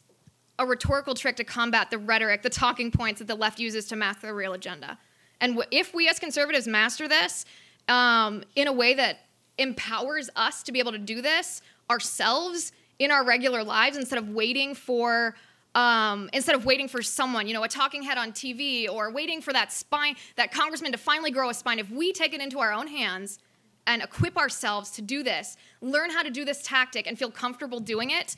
[0.58, 3.96] a rhetorical trick to combat the rhetoric, the talking points that the left uses to
[3.96, 4.98] mask their real agenda.
[5.40, 7.46] And if we as conservatives master this,
[7.88, 9.20] um, in a way that
[9.58, 14.28] empowers us to be able to do this ourselves in our regular lives instead of
[14.28, 15.34] waiting for
[15.74, 19.40] um, instead of waiting for someone, you know, a talking head on TV or waiting
[19.40, 22.58] for that spine, that congressman to finally grow a spine, if we take it into
[22.58, 23.38] our own hands
[23.86, 27.80] and equip ourselves to do this, learn how to do this tactic and feel comfortable
[27.80, 28.36] doing it,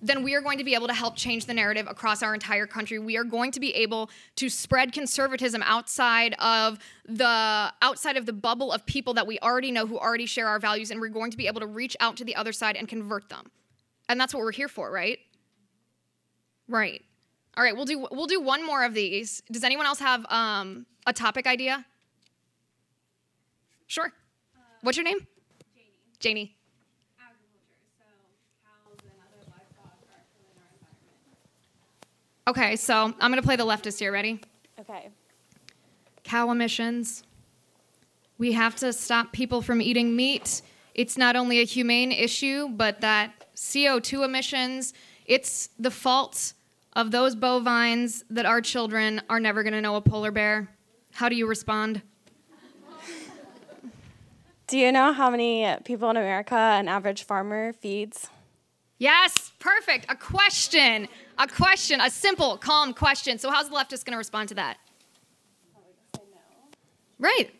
[0.00, 2.66] then we are going to be able to help change the narrative across our entire
[2.66, 2.98] country.
[2.98, 8.32] We are going to be able to spread conservatism outside of the outside of the
[8.32, 11.30] bubble of people that we already know who already share our values and we're going
[11.30, 13.50] to be able to reach out to the other side and convert them.
[14.08, 15.18] And that's what we're here for, right?
[16.68, 17.02] Right.
[17.56, 19.42] All right, we'll do we'll do one more of these.
[19.50, 21.86] Does anyone else have um, a topic idea?
[23.86, 24.12] Sure.
[24.84, 25.26] What's your name?
[26.20, 26.54] Janie.
[26.54, 26.56] Janie.
[32.46, 34.12] Okay, so I'm going to play the leftist here.
[34.12, 34.42] Ready?
[34.78, 35.08] Okay.
[36.22, 37.22] Cow emissions.
[38.36, 40.60] We have to stop people from eating meat.
[40.94, 44.92] It's not only a humane issue, but that CO2 emissions,
[45.24, 46.52] it's the fault
[46.92, 50.68] of those bovines that our children are never going to know a polar bear.
[51.12, 52.02] How do you respond?
[54.74, 58.28] Do you know how many people in America an average farmer feeds?
[58.98, 60.04] Yes, perfect.
[60.08, 61.06] A question.
[61.38, 62.00] A question.
[62.00, 63.38] A simple, calm question.
[63.38, 64.78] So, how's the leftist going to respond to that?
[67.20, 67.50] Right.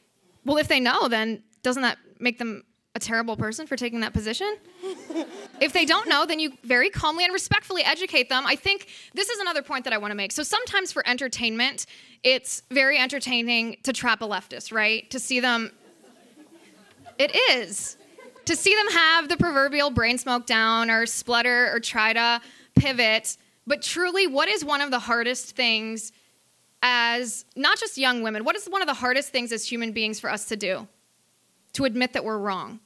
[0.44, 2.64] Well, if they know, then doesn't that make them
[2.96, 4.56] a terrible person for taking that position?
[5.60, 8.44] if they don't know, then you very calmly and respectfully educate them.
[8.44, 10.32] I think this is another point that I want to make.
[10.32, 11.86] So sometimes for entertainment,
[12.24, 15.08] it's very entertaining to trap a leftist, right?
[15.12, 15.70] To see them.
[17.18, 17.96] It is.
[18.46, 22.40] To see them have the proverbial brain smoke down or splutter or try to
[22.76, 23.36] pivot.
[23.66, 26.12] But truly, what is one of the hardest things
[26.82, 30.20] as not just young women, what is one of the hardest things as human beings
[30.20, 30.86] for us to do?
[31.72, 32.80] To admit that we're wrong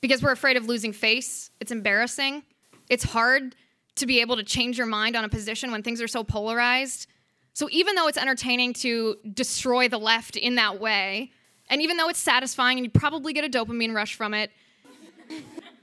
[0.00, 1.50] because we're afraid of losing face.
[1.60, 2.42] It's embarrassing.
[2.88, 3.54] It's hard
[3.96, 7.06] to be able to change your mind on a position when things are so polarized.
[7.52, 11.32] So even though it's entertaining to destroy the left in that way,
[11.70, 14.50] and even though it's satisfying and you probably get a dopamine rush from it,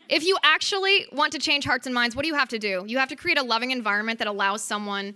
[0.09, 2.83] if you actually want to change hearts and minds, what do you have to do?
[2.87, 5.15] You have to create a loving environment that allows someone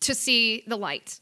[0.00, 1.20] to see the light.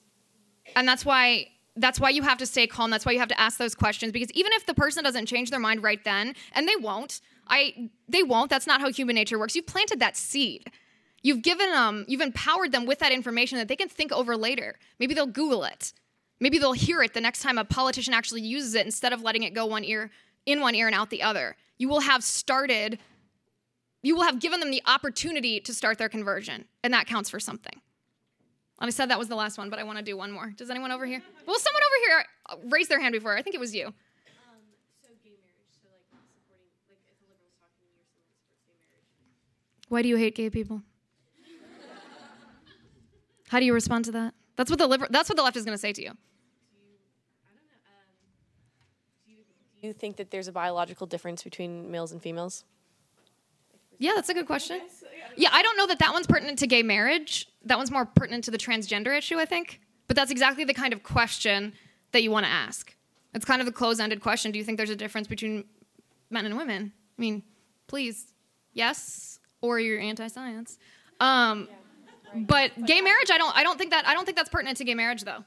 [0.77, 2.91] And that's why that's why you have to stay calm.
[2.91, 5.51] That's why you have to ask those questions because even if the person doesn't change
[5.51, 8.51] their mind right then, and they won't, I they won't.
[8.51, 9.57] That's not how human nature works.
[9.57, 10.71] You've planted that seed.
[11.23, 14.77] You've given them, you've empowered them with that information that they can think over later.
[14.99, 15.93] Maybe they'll Google it.
[16.41, 19.43] Maybe they'll hear it the next time a politician actually uses it instead of letting
[19.43, 20.11] it go one ear
[20.47, 21.57] in one ear and out the other.
[21.79, 22.99] You will have started,
[24.03, 27.41] you will have given them the opportunity to start their conversion, and that counts for
[27.41, 27.81] something.
[28.81, 30.53] And I said that was the last one, but I want to do one more.
[30.57, 31.23] Does anyone over here?
[31.47, 33.37] Well, someone over here uh, raised their hand before.
[33.37, 33.95] I think it was you.
[39.89, 40.83] Why do you hate gay people?
[43.49, 44.35] How do you respond to that?
[44.57, 46.13] That's what the liber- that's what the left is going to say to you.
[49.81, 52.65] Do you think that there's a biological difference between males and females?
[53.99, 54.81] Yeah, that's a good question.
[55.37, 57.49] Yeah, I don't know that that one's pertinent to gay marriage.
[57.65, 59.81] That one's more pertinent to the transgender issue, I think.
[60.09, 61.73] But that's exactly the kind of question
[62.13, 62.95] that you want to ask.
[63.35, 64.53] It's kind of a close-ended question.
[64.53, 65.65] Do you think there's a difference between
[66.31, 66.93] men and women?
[67.17, 67.43] I mean,
[67.87, 68.35] please,
[68.73, 70.79] yes, or you're anti-science.
[71.21, 71.69] Um,
[72.37, 74.85] but gay marriage, I don't, I don't think that, I don't think that's pertinent to
[74.85, 75.45] gay marriage, though.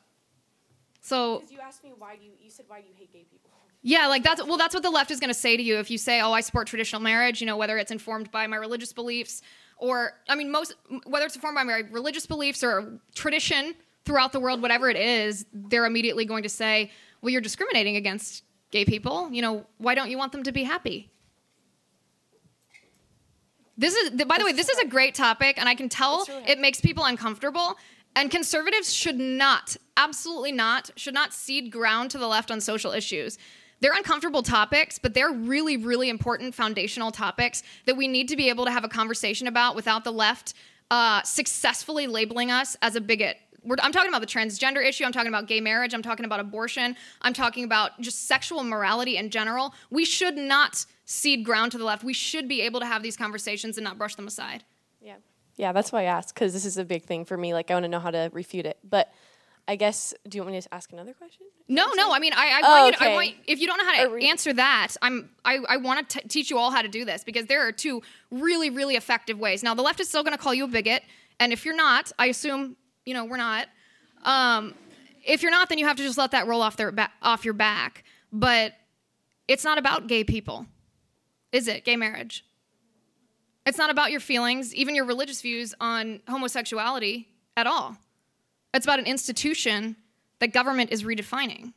[1.02, 3.52] So you asked me why do you, you said why do you hate gay people?
[3.84, 5.92] yeah, like that's well, that's what the left is going to say to you if
[5.92, 8.92] you say, "Oh, I support traditional marriage," you know, whether it's informed by my religious
[8.92, 9.44] beliefs
[9.78, 10.74] or, I mean, most
[11.06, 15.46] whether it's informed by my religious beliefs or tradition throughout the world, whatever it is,
[15.54, 16.90] they're immediately going to say,
[17.22, 19.30] "Well, you're discriminating against gay people.
[19.32, 21.12] You know, why don't you want them to be happy?"
[23.78, 26.60] This is, by the way, this is a great topic, and I can tell it
[26.60, 27.78] makes people uncomfortable.
[28.16, 32.92] And conservatives should not, absolutely not, should not cede ground to the left on social
[32.94, 33.38] issues.
[33.82, 38.48] They're uncomfortable topics, but they're really, really important foundational topics that we need to be
[38.48, 40.54] able to have a conversation about without the left
[40.90, 43.38] uh, successfully labeling us as a bigot.
[43.64, 45.04] We're, I'm talking about the transgender issue.
[45.04, 45.94] I'm talking about gay marriage.
[45.94, 46.96] I'm talking about abortion.
[47.22, 49.74] I'm talking about just sexual morality in general.
[49.90, 52.04] We should not cede ground to the left.
[52.04, 54.64] We should be able to have these conversations and not brush them aside.
[55.02, 55.16] Yeah.
[55.56, 57.54] Yeah, that's why I asked because this is a big thing for me.
[57.54, 58.78] Like, I want to know how to refute it.
[58.84, 59.10] But
[59.68, 61.46] I guess, do you want me to ask another question?
[61.68, 62.14] No, no.
[62.14, 64.04] I mean, I, I Oh, want you to, I want if you don't know how
[64.06, 67.06] to we- answer that, I'm I, I want to teach you all how to do
[67.06, 69.64] this because there are two really really effective ways.
[69.64, 71.04] Now, the left is still going to call you a bigot,
[71.40, 73.68] and if you're not, I assume you know we're not.
[74.24, 74.76] Um,
[75.24, 77.46] if you're not, then you have to just let that roll off their ba- off
[77.46, 78.04] your back.
[78.32, 78.74] But
[79.48, 80.68] it's not about gay people,
[81.56, 81.86] is it?
[81.86, 82.44] Gay marriage.
[83.66, 87.98] It's not about your feelings, even your religious views on homosexuality at all.
[88.74, 89.96] It's about an institution
[90.40, 91.72] that government is redefining.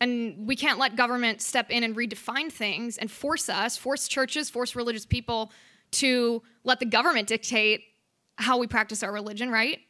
[0.00, 4.48] And we can't let government step in and redefine things and force us, force churches,
[4.48, 5.50] force religious people
[5.92, 7.82] to let the government dictate
[8.36, 9.80] how we practice our religion, right?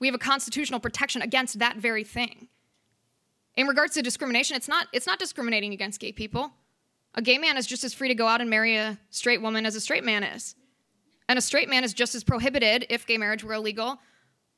[0.00, 2.48] We have a constitutional protection against that very thing.
[3.56, 6.50] In regards to discrimination, it's not it's not discriminating against gay people.
[7.14, 9.66] A gay man is just as free to go out and marry a straight woman
[9.66, 10.56] as a straight man is.
[11.28, 14.00] And a straight man is just as prohibited, if gay marriage were illegal,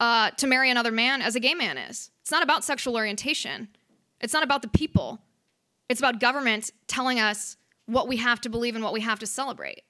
[0.01, 2.11] uh, to marry another man as a gay man is.
[2.23, 3.69] It's not about sexual orientation.
[4.21, 5.21] It's not about the people.
[5.89, 9.27] It's about government telling us what we have to believe and what we have to
[9.27, 9.83] celebrate.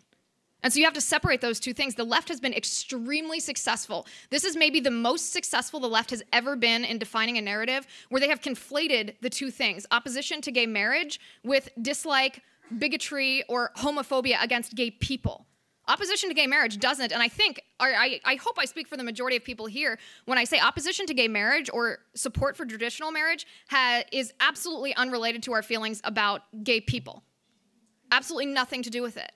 [0.63, 1.95] And so you have to separate those two things.
[1.95, 4.07] The left has been extremely successful.
[4.31, 7.87] This is maybe the most successful the left has ever been in defining a narrative
[8.09, 12.43] where they have conflated the two things opposition to gay marriage with dislike,
[12.79, 15.47] bigotry, or homophobia against gay people.
[15.89, 19.05] Opposition to gay marriage doesn't, and I think, I, I hope I speak for the
[19.05, 23.13] majority of people here when I say opposition to gay marriage or support for traditional
[23.13, 27.23] marriage ha- is absolutely unrelated to our feelings about gay people.
[28.11, 29.31] Absolutely nothing to do with it.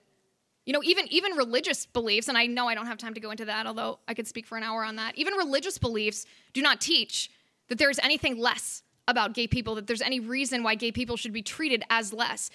[0.67, 3.31] You know, even even religious beliefs, and I know I don't have time to go
[3.31, 5.17] into that, although I could speak for an hour on that.
[5.17, 7.31] Even religious beliefs do not teach
[7.69, 11.17] that there is anything less about gay people, that there's any reason why gay people
[11.17, 12.51] should be treated as less.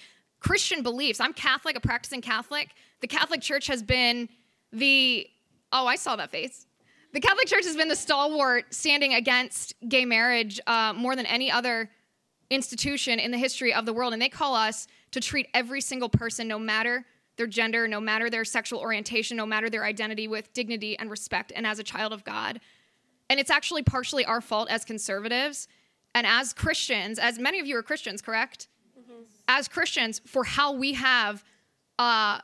[0.46, 1.18] Christian beliefs.
[1.18, 2.70] I'm Catholic, a practicing Catholic.
[3.00, 4.28] The Catholic Church has been
[4.72, 5.28] the
[5.72, 6.66] oh, I saw that face.
[7.12, 11.50] The Catholic Church has been the stalwart standing against gay marriage uh, more than any
[11.50, 11.90] other
[12.48, 16.08] institution in the history of the world, and they call us to treat every single
[16.08, 17.04] person, no matter
[17.38, 21.52] their gender, no matter their sexual orientation, no matter their identity, with dignity and respect,
[21.56, 22.60] and as a child of God.
[23.28, 25.66] And it's actually partially our fault as conservatives
[26.14, 28.68] and as Christians, as many of you are Christians, correct?
[29.48, 31.44] As Christians, for how we have
[31.98, 32.40] uh,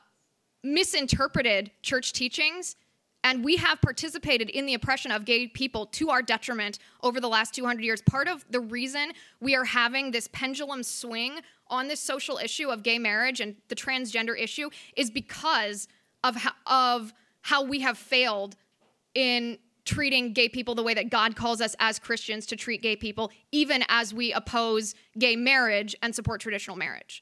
[0.63, 2.75] misinterpreted church teachings
[3.23, 7.29] and we have participated in the oppression of gay people to our detriment over the
[7.29, 8.01] last 200 years.
[8.01, 12.83] Part of the reason we are having this pendulum swing on this social issue of
[12.83, 15.87] gay marriage and the transgender issue is because
[16.23, 18.55] of how, of how we have failed
[19.15, 22.95] in treating gay people the way that God calls us as Christians to treat gay
[22.95, 27.21] people, even as we oppose gay marriage and support traditional marriage.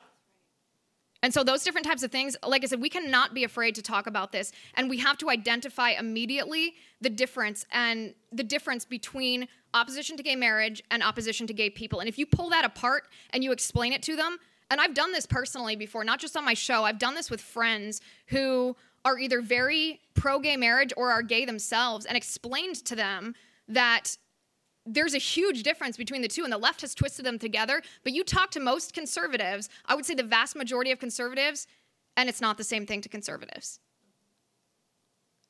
[1.24, 3.82] And so, those different types of things, like I said, we cannot be afraid to
[3.82, 4.52] talk about this.
[4.74, 10.36] And we have to identify immediately the difference and the difference between opposition to gay
[10.36, 12.00] marriage and opposition to gay people.
[12.00, 14.40] And if you pull that apart and you explain it to them,
[14.72, 17.42] and I've done this personally before, not just on my show, I've done this with
[17.42, 22.96] friends who are either very pro gay marriage or are gay themselves, and explained to
[22.96, 23.34] them
[23.68, 24.18] that
[24.86, 27.82] there's a huge difference between the two, and the left has twisted them together.
[28.04, 31.68] But you talk to most conservatives, I would say the vast majority of conservatives,
[32.18, 33.80] and it's not the same thing to conservatives.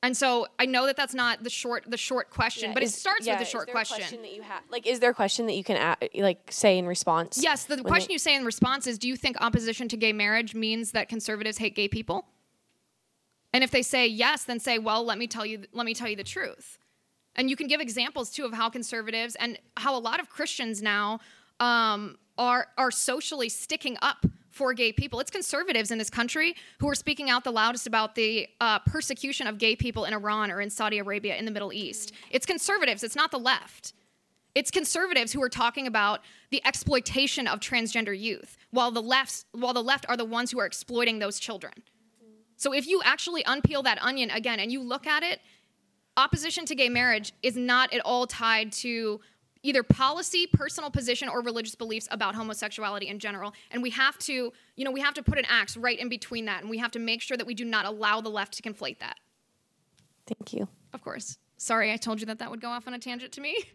[0.03, 2.95] And so I know that that's not the short the short question, Yeah, but is-
[2.95, 4.21] it starts yeah, with a is short there question.
[4.23, 6.87] that you have, like, is there a question that you can a- like say in
[6.87, 7.37] response?
[7.41, 9.97] Yes, the when question they- you say in response is Do you think opposition to
[9.97, 12.25] gay marriage means that conservatives hate gay people?
[13.53, 16.07] And if they say yes, then say, Well, let me tell you, let me tell
[16.07, 16.77] you the truth.
[17.35, 20.81] And you can give examples too of how conservatives and how a lot of Christians
[20.81, 21.19] now
[21.59, 25.19] um, are, are socially sticking up for gay people.
[25.21, 29.47] It's conservatives in this country who are speaking out the loudest about the uh, persecution
[29.47, 32.11] of gay people in Iran or in Saudi Arabia in the Middle East.
[32.31, 33.93] It's conservatives, it's not the left.
[34.53, 39.73] It's conservatives who are talking about the exploitation of transgender youth, while the left, while
[39.73, 41.71] the left are the ones who are exploiting those children.
[42.61, 45.41] So if you actually unpeel that onion again and you look at it,
[46.15, 49.19] opposition to gay marriage is not at all tied to
[49.63, 53.51] either policy, personal position, or religious beliefs about homosexuality in general.
[53.71, 56.45] And we have to, you know, we have to put an axe right in between
[56.45, 58.61] that, and we have to make sure that we do not allow the left to
[58.61, 59.17] conflate that.
[60.27, 60.67] Thank you.
[60.93, 61.39] Of course.
[61.57, 63.57] Sorry, I told you that that would go off on a tangent to me.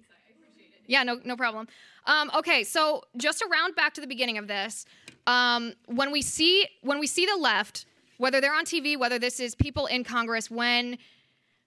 [0.88, 1.67] Yeah, no, no problem.
[2.04, 4.85] Um, okay, so just to round back to the beginning of this,
[5.27, 7.87] um, when we see when we see the left,
[8.19, 10.98] whether they're on TV, whether this is people in Congress, when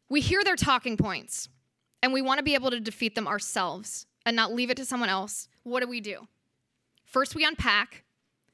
[0.10, 1.50] we hear their talking points,
[2.02, 4.86] and we want to be able to defeat them ourselves and not leave it to
[4.86, 6.28] someone else, what do we do?
[7.06, 8.04] First, we unpack.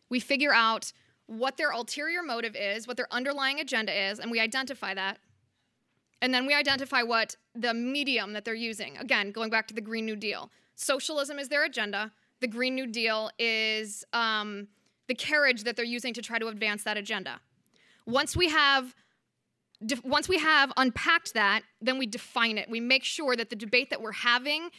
[0.10, 0.94] We figure out
[1.28, 5.20] what their ulterior motive is, what their underlying agenda is, and we identify that.
[6.22, 8.98] And then we identify what the medium that they're using.
[8.98, 10.50] Again, going back to the Green New Deal.
[10.76, 12.12] Socialism is their agenda.
[12.42, 14.68] The Green New Deal is um,
[15.08, 17.40] the carriage that they're using to try to advance that agenda.
[18.06, 18.94] Once we have
[20.04, 22.70] once we have unpacked that, then we define it.
[22.70, 24.70] We make sure that the debate that we're having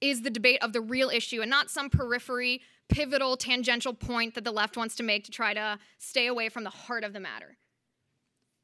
[0.00, 4.44] is the debate of the real issue and not some periphery, pivotal, tangential point that
[4.44, 7.20] the left wants to make to try to stay away from the heart of the
[7.20, 7.56] matter.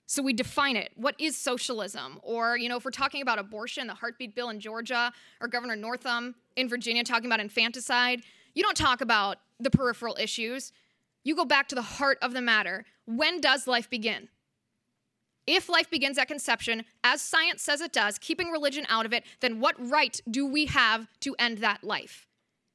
[0.06, 0.90] So we define it.
[0.96, 2.18] What is socialism?
[2.22, 5.76] Or, you know, if we're talking about abortion, the heartbeat bill in Georgia, or Governor
[5.76, 8.22] Northam in Virginia talking about infanticide,
[8.54, 10.72] you don't talk about the peripheral issues.
[11.28, 12.86] You go back to the heart of the matter.
[13.04, 14.30] When does life begin?
[15.46, 19.24] If life begins at conception, as science says it does, keeping religion out of it,
[19.40, 22.26] then what right do we have to end that life?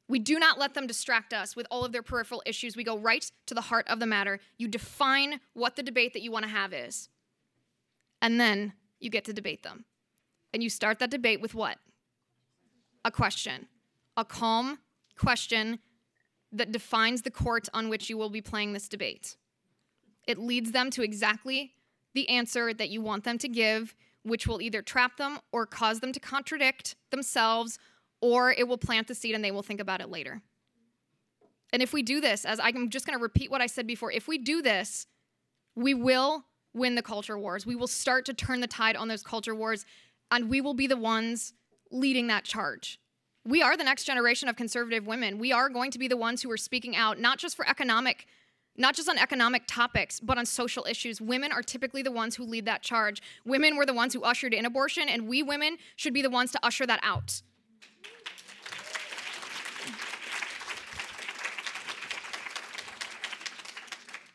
[0.08, 2.78] We do not let them distract us with all of their peripheral issues.
[2.78, 4.40] We go right to the heart of the matter.
[4.60, 7.10] You define what the debate that you want to have is.
[8.22, 9.86] And then you get to debate them.
[10.54, 11.80] And you start that debate with what?
[13.04, 13.66] A question.
[14.16, 14.78] A calm
[15.18, 15.80] question
[16.54, 19.36] that defines the court on which you will be playing this debate.
[20.28, 21.74] It leads them to exactly
[22.14, 26.00] the answer that you want them to give, which will either trap them or cause
[26.00, 27.80] them to contradict themselves,
[28.22, 30.42] or it will plant the seed and they will think about it later.
[31.74, 34.12] And if we do this, as I'm just going to repeat what I said before,
[34.12, 35.08] if we do this,
[35.76, 37.66] we will win the culture wars.
[37.66, 39.86] We will start to turn the tide on those culture wars,
[40.30, 41.54] and we will be the ones
[41.92, 43.00] leading that charge.
[43.46, 45.38] We are the next generation of conservative women.
[45.38, 48.26] We are going to be the ones who are speaking out, not just for economic,
[48.78, 51.20] not just on economic topics, but on social issues.
[51.20, 53.22] Women are typically the ones who lead that charge.
[53.46, 56.52] Women were the ones who ushered in abortion, and we women should be the ones
[56.52, 57.42] to usher that out.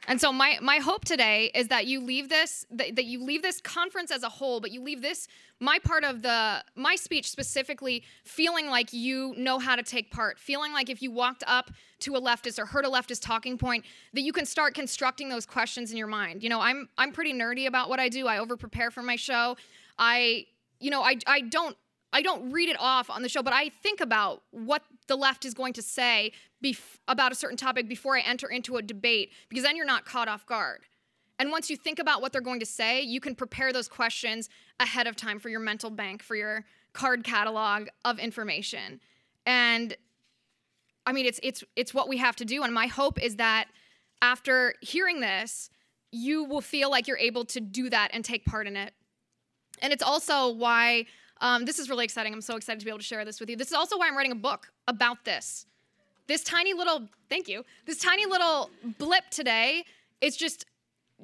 [0.08, 3.42] And so my my hope today is that you leave this that, that you leave
[3.42, 5.28] this conference as a whole, but you leave this
[5.60, 10.38] my part of the my speech specifically feeling like you know how to take part,
[10.38, 13.84] feeling like if you walked up to a leftist or heard a leftist talking point
[14.14, 16.42] that you can start constructing those questions in your mind.
[16.42, 18.26] You know, I'm I'm pretty nerdy about what I do.
[18.26, 19.58] I over prepare for my show.
[19.98, 20.46] I
[20.80, 21.76] you know, I I don't
[22.14, 25.44] I don't read it off on the show, but I think about what the left
[25.44, 26.32] is going to say
[26.62, 30.04] bef- about a certain topic before I enter into a debate, because then you're not
[30.04, 30.80] caught off guard.
[31.38, 34.48] And once you think about what they're going to say, you can prepare those questions
[34.80, 39.00] ahead of time for your mental bank, for your card catalog of information.
[39.46, 39.96] And
[41.06, 42.64] I mean, it's it's it's what we have to do.
[42.64, 43.68] And my hope is that
[44.20, 45.70] after hearing this,
[46.10, 48.92] you will feel like you're able to do that and take part in it.
[49.80, 51.06] And it's also why
[51.40, 52.32] um, this is really exciting.
[52.32, 53.56] I'm so excited to be able to share this with you.
[53.56, 55.66] This is also why I'm writing a book about this.
[56.26, 59.84] This tiny little, thank you, this tiny little blip today
[60.20, 60.66] is just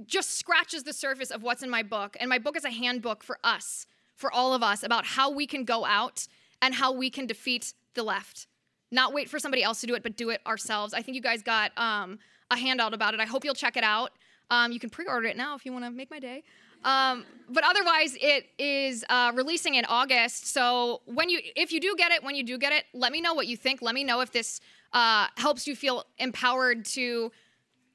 [0.06, 2.16] just scratches the surface of what's in my book.
[2.18, 3.86] And my book is a handbook for us,
[4.16, 6.26] for all of us, about how we can go out
[6.60, 8.48] and how we can defeat the left.
[8.90, 10.94] Not wait for somebody else to do it, but do it ourselves.
[10.94, 12.18] I think you guys got um,
[12.50, 13.20] a handout about it.
[13.20, 14.10] I hope you'll check it out.
[14.50, 16.42] Um, you can pre-order it now if you want to make my day.
[16.84, 20.46] Um, but otherwise, it is uh, releasing in August.
[20.52, 23.20] So when you, if you do get it, when you do get it, let me
[23.20, 23.82] know what you think.
[23.82, 24.60] Let me know if this
[24.92, 27.32] uh, helps you feel empowered to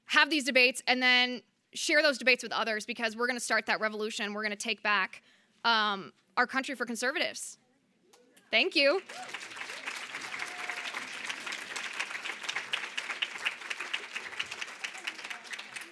[0.06, 1.42] have these debates, and then
[1.74, 4.34] share those debates with others because we're going to start that revolution.
[4.34, 5.22] We're going to take back
[5.64, 7.60] um, our country for conservatives.
[8.50, 9.02] Thank you.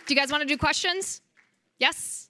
[0.07, 1.21] Do you guys want to do questions?
[1.77, 2.26] Yes?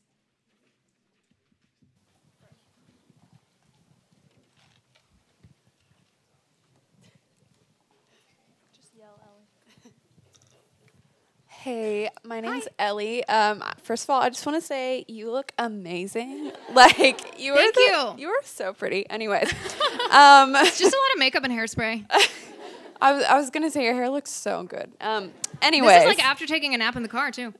[11.67, 13.25] Hey, my name's Ellie.
[13.27, 16.53] Um, first of all, I just want to say you look amazing.
[16.73, 18.15] Like you Thank are.
[18.15, 18.15] you.
[18.19, 19.09] You are so pretty.
[19.09, 19.51] Anyways,
[20.11, 22.05] um, It's just a lot of makeup and hairspray.
[23.01, 24.93] I was I was gonna say your hair looks so good.
[25.01, 27.53] Um, anyways, This is like after taking a nap in the car, too.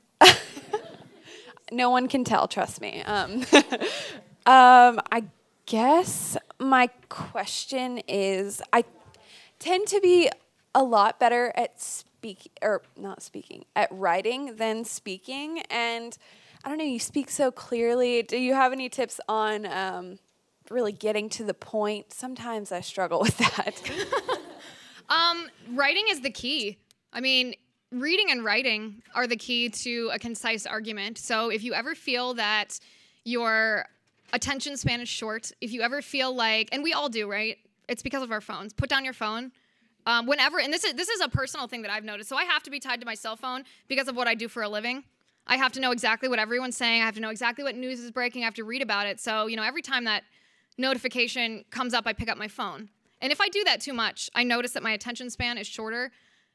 [1.70, 2.48] no one can tell.
[2.48, 3.02] Trust me.
[3.02, 3.44] Um,
[4.46, 5.24] um, I
[5.66, 8.84] guess my question is, I
[9.58, 10.30] tend to be
[10.74, 16.18] a lot better at speak or not speaking at writing than speaking, and
[16.64, 16.84] I don't know.
[16.84, 18.22] You speak so clearly.
[18.24, 20.18] Do you have any tips on um,
[20.68, 22.12] really getting to the point?
[22.12, 23.80] Sometimes I struggle with that.
[25.10, 26.76] Um, writing is the key.
[27.14, 27.54] I mean,
[27.90, 31.16] reading and writing are the key to a concise argument.
[31.16, 32.78] So if you ever feel that
[33.24, 33.86] your
[34.34, 37.56] attention span is short, if you ever feel like, and we all do, right?
[37.88, 38.74] It's because of our phones.
[38.74, 39.50] Put down your phone.
[40.08, 42.30] Um, whenever, and this is this is a personal thing that I've noticed.
[42.30, 44.48] So I have to be tied to my cell phone because of what I do
[44.48, 45.04] for a living.
[45.46, 47.02] I have to know exactly what everyone's saying.
[47.02, 48.40] I have to know exactly what news is breaking.
[48.40, 49.20] I have to read about it.
[49.20, 50.24] So you know, every time that
[50.78, 52.88] notification comes up, I pick up my phone.
[53.20, 56.10] And if I do that too much, I notice that my attention span is shorter.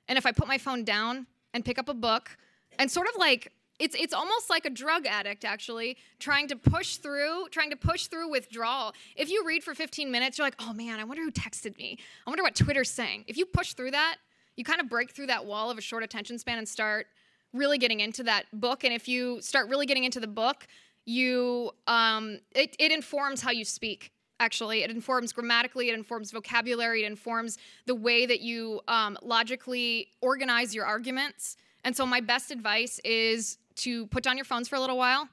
[0.08, 2.36] And if I put my phone down and pick up a book
[2.80, 3.52] and sort of like
[3.84, 8.08] it's it's almost like a drug addict actually trying to push through, trying to push
[8.08, 8.94] through withdrawal.
[9.18, 12.00] If you read for 15 minutes, you're like, "Oh man, I wonder who texted me.
[12.26, 14.16] I wonder what Twitter's saying." If you push through that,
[14.56, 17.08] you kind of break through that wall of a short attention span and start
[17.52, 18.86] really getting into that book.
[18.86, 20.66] And if you start really getting into the book,
[21.06, 27.04] you um, it, it informs how you speak actually it informs grammatically it informs vocabulary
[27.04, 32.52] it informs the way that you um, logically organize your arguments and so my best
[32.52, 35.28] advice is to put down your phones for a little while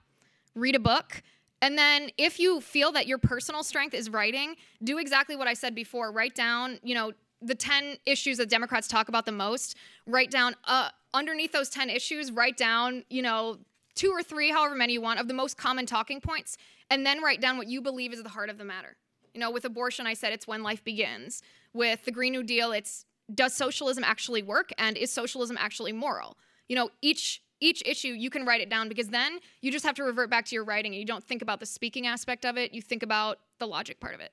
[0.55, 1.23] read a book
[1.63, 5.55] and then if you feel that your personal strength is writing do exactly what i
[5.55, 6.13] said before.
[6.13, 9.77] Write down you know the 10 issues that democrats talk about the most.
[10.07, 13.59] Write down uh, underneath those 10 issues write down you know
[13.95, 16.57] two or three however many you want of the most common talking points
[16.89, 18.97] and then write down what you believe is the heart of the matter.
[19.35, 21.43] You know with abortion i said it's when life begins.
[21.73, 23.05] With the green new deal it's
[23.35, 26.37] does socialism actually work and is socialism actually moral?
[26.69, 29.95] You know each each issue you can write it down because then you just have
[29.97, 32.57] to revert back to your writing and you don't think about the speaking aspect of
[32.57, 34.33] it you think about the logic part of it.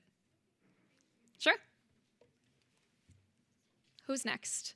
[1.38, 1.56] Sure?
[4.06, 4.74] Who's next?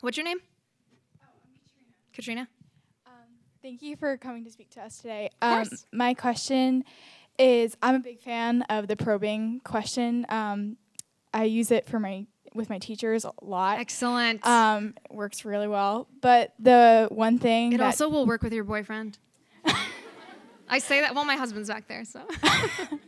[0.00, 0.38] What's your name?
[2.12, 2.48] Katrina.
[2.48, 2.48] Katrina.
[3.62, 5.30] Thank you for coming to speak to us today.
[5.40, 6.84] Of Um, my question
[7.38, 10.26] is I'm a big fan of the probing question.
[10.28, 10.76] Um,
[11.34, 13.78] I use it for my with my teachers a lot.
[13.78, 16.08] excellent Um, it works really well.
[16.20, 19.18] But the one thing It also will work with your boyfriend.
[20.68, 21.14] I say that.
[21.14, 22.20] Well, my husband's back there, so.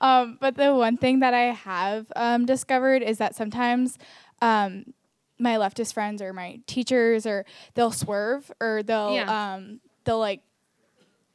[0.00, 3.98] Um, but the one thing that I have um, discovered is that sometimes
[4.42, 4.92] um,
[5.38, 7.44] my leftist friends or my teachers or
[7.74, 9.54] they'll swerve or they'll Yeah.
[9.54, 10.40] um, they'll like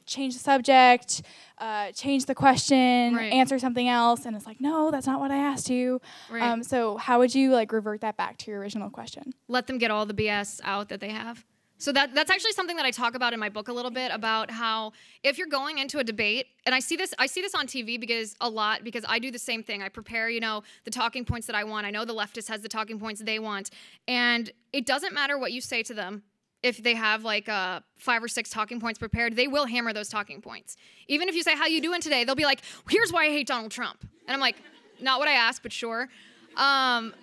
[0.10, 1.22] change the subject,
[1.60, 3.32] uh, change the question, Right.
[3.32, 6.02] answer something else, and it's like, no, that's not what I asked you.
[6.30, 6.44] Right.
[6.44, 9.34] Um, so how would you like revert that back to your original question?
[9.48, 11.46] Let them get all the BS out that they have.
[11.82, 14.12] So that that's actually something that I talk about in my book a little bit
[14.14, 14.92] about how
[15.24, 17.98] if you're going into a debate, and I see this I see this on TV
[17.98, 19.82] because a lot because I do the same thing.
[19.82, 21.88] I prepare, you know, the talking points that I want.
[21.88, 23.70] I know the leftist has the talking points they want,
[24.10, 26.24] and it doesn't matter what you say to them.
[26.62, 30.10] If they have like uh, five or six talking points prepared, they will hammer those
[30.10, 30.76] talking points.
[31.08, 33.48] Even if you say how you doing today, they'll be like, "Here's why I hate
[33.48, 34.58] Donald Trump," and I'm like,
[35.00, 36.10] "Not what I asked, but sure."
[36.58, 37.14] Um,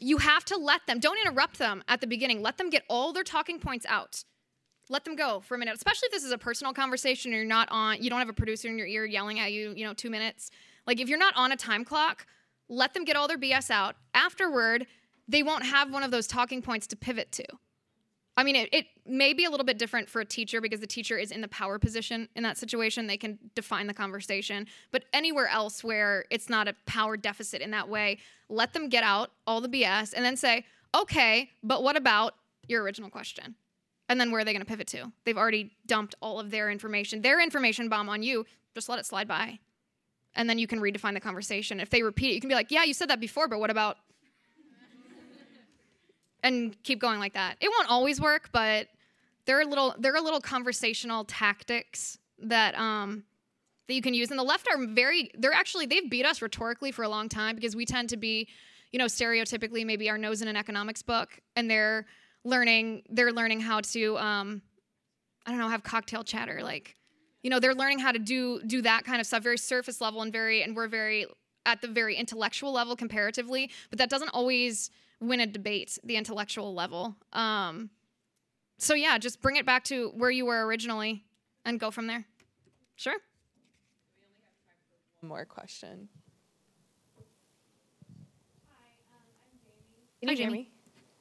[0.00, 2.42] you have to let them don't interrupt them at the beginning.
[2.42, 4.24] Let them get all their talking points out.
[4.88, 7.46] Let them go for a minute especially if this is a personal conversation and you're
[7.46, 9.92] not on you don't have a producer in your ear yelling at you you know
[9.92, 10.50] two minutes.
[10.86, 12.26] Like if you're not on a time clock
[12.70, 13.96] let them get all their bs out.
[14.14, 14.86] Afterward
[15.26, 17.44] they won't have one of those talking points to pivot to
[18.38, 20.86] I mean, it, it may be a little bit different for a teacher because the
[20.86, 23.08] teacher is in the power position in that situation.
[23.08, 24.68] They can define the conversation.
[24.92, 28.18] But anywhere else where it's not a power deficit in that way,
[28.48, 30.64] let them get out all the BS and then say,
[30.94, 32.36] okay, but what about
[32.68, 33.56] your original question?
[34.08, 35.10] And then where are they going to pivot to?
[35.24, 38.46] They've already dumped all of their information, their information bomb on you.
[38.72, 39.58] Just let it slide by.
[40.36, 41.80] And then you can redefine the conversation.
[41.80, 43.70] If they repeat it, you can be like, yeah, you said that before, but what
[43.70, 43.96] about
[46.48, 47.56] and keep going like that.
[47.60, 48.88] It won't always work, but
[49.46, 53.24] there are little there are little conversational tactics that um
[53.86, 54.30] that you can use.
[54.30, 57.54] And the left are very they're actually they've beat us rhetorically for a long time
[57.54, 58.48] because we tend to be,
[58.92, 62.06] you know, stereotypically maybe our nose in an economics book and they're
[62.44, 64.62] learning they're learning how to um
[65.46, 66.94] I don't know, have cocktail chatter like
[67.42, 70.22] you know, they're learning how to do do that kind of stuff very surface level
[70.22, 71.26] and very and we're very
[71.64, 74.90] at the very intellectual level comparatively, but that doesn't always
[75.20, 77.16] win a debate, the intellectual level.
[77.32, 77.90] Um,
[78.78, 81.24] so yeah, just bring it back to where you were originally
[81.64, 82.24] and go from there.
[82.96, 83.16] Sure.
[85.20, 86.08] One more question.
[88.68, 90.44] Hi, um, I'm Jamie.
[90.44, 90.70] Hi, Jamie.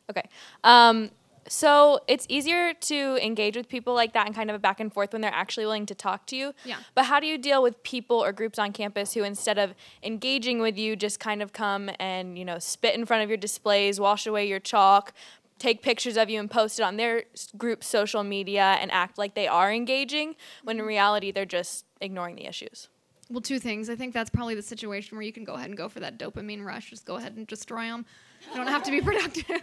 [0.09, 0.23] Okay.
[0.63, 1.09] Um,
[1.47, 4.93] so it's easier to engage with people like that and kind of a back and
[4.93, 6.53] forth when they're actually willing to talk to you.
[6.65, 6.77] Yeah.
[6.95, 9.73] But how do you deal with people or groups on campus who instead of
[10.03, 13.37] engaging with you just kind of come and, you know, spit in front of your
[13.37, 15.13] displays, wash away your chalk,
[15.59, 17.23] take pictures of you and post it on their
[17.57, 22.35] group social media and act like they are engaging when in reality they're just ignoring
[22.35, 22.89] the issues?
[23.29, 23.89] Well, two things.
[23.89, 26.17] I think that's probably the situation where you can go ahead and go for that
[26.17, 26.91] dopamine rush.
[26.91, 28.05] Just go ahead and destroy them.
[28.49, 29.61] You don't have to be productive.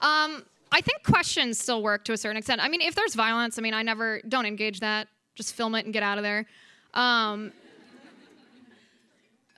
[0.00, 2.60] um, I think questions still work to a certain extent.
[2.62, 5.08] I mean, if there's violence, I mean, I never don't engage that.
[5.34, 6.46] Just film it and get out of there.
[6.94, 7.52] Um,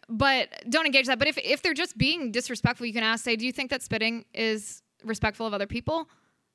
[0.09, 1.19] but don't engage that.
[1.19, 3.83] But if if they're just being disrespectful, you can ask, say, do you think that
[3.83, 6.09] spitting is respectful of other people?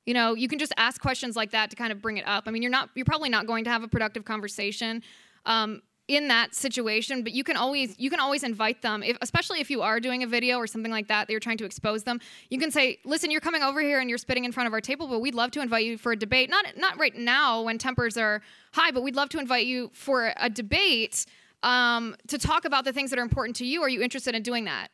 [0.06, 2.44] You know, you can just ask questions like that to kind of bring it up.
[2.46, 5.02] I mean, you're not you're probably not going to have a productive conversation.
[5.46, 9.02] Um, in that situation but you can always you can always invite them.
[9.02, 11.56] If, especially if you are doing a video or something like that that you're trying
[11.58, 14.52] to expose them you can say listen you're coming over here and you're spitting in
[14.52, 16.50] front of our table but we'd love to invite you for a debate.
[16.50, 18.42] Not not right now when tempers are
[18.72, 21.24] high but we'd love to invite you for a debate
[21.62, 23.80] um, to talk about the things that are important to you.
[23.82, 24.88] Are you interested in doing that?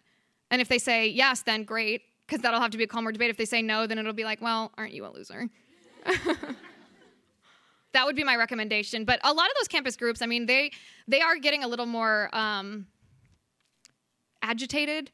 [0.53, 3.31] And if they say yes then great because that'll have to be a calmer debate.
[3.31, 5.49] If they say no then it'll be like well aren't you a loser
[7.93, 9.05] that would be my recommendation.
[9.05, 10.73] But a lot of those campus groups, I mean, they
[11.09, 12.87] they are getting a little more um,
[14.43, 15.11] agitated,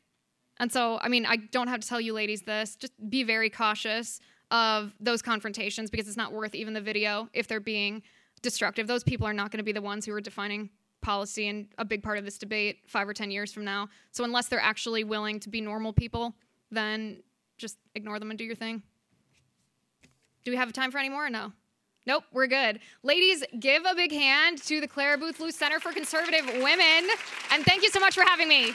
[0.59, 2.77] and so I mean, I don't have to tell you ladies this.
[2.77, 4.21] Just be very cautious
[4.51, 8.03] of those confrontations because it's not worth even the video if they're being
[8.43, 8.87] destructive.
[8.87, 10.71] Those people are not going to be the ones who are defining
[11.03, 13.89] policy and a big part of this debate five or ten years from now.
[14.13, 16.35] So unless they're actually willing to be normal people,
[16.71, 17.23] then
[17.59, 18.83] just ignore them and do your thing.
[20.45, 21.53] Do we have time for any more or no?
[22.07, 22.79] Nope, we're good.
[23.03, 27.11] Ladies, give a big hand to the Clara Boothe Luce Center for Conservative Women.
[27.51, 28.73] And thank you so much for having me.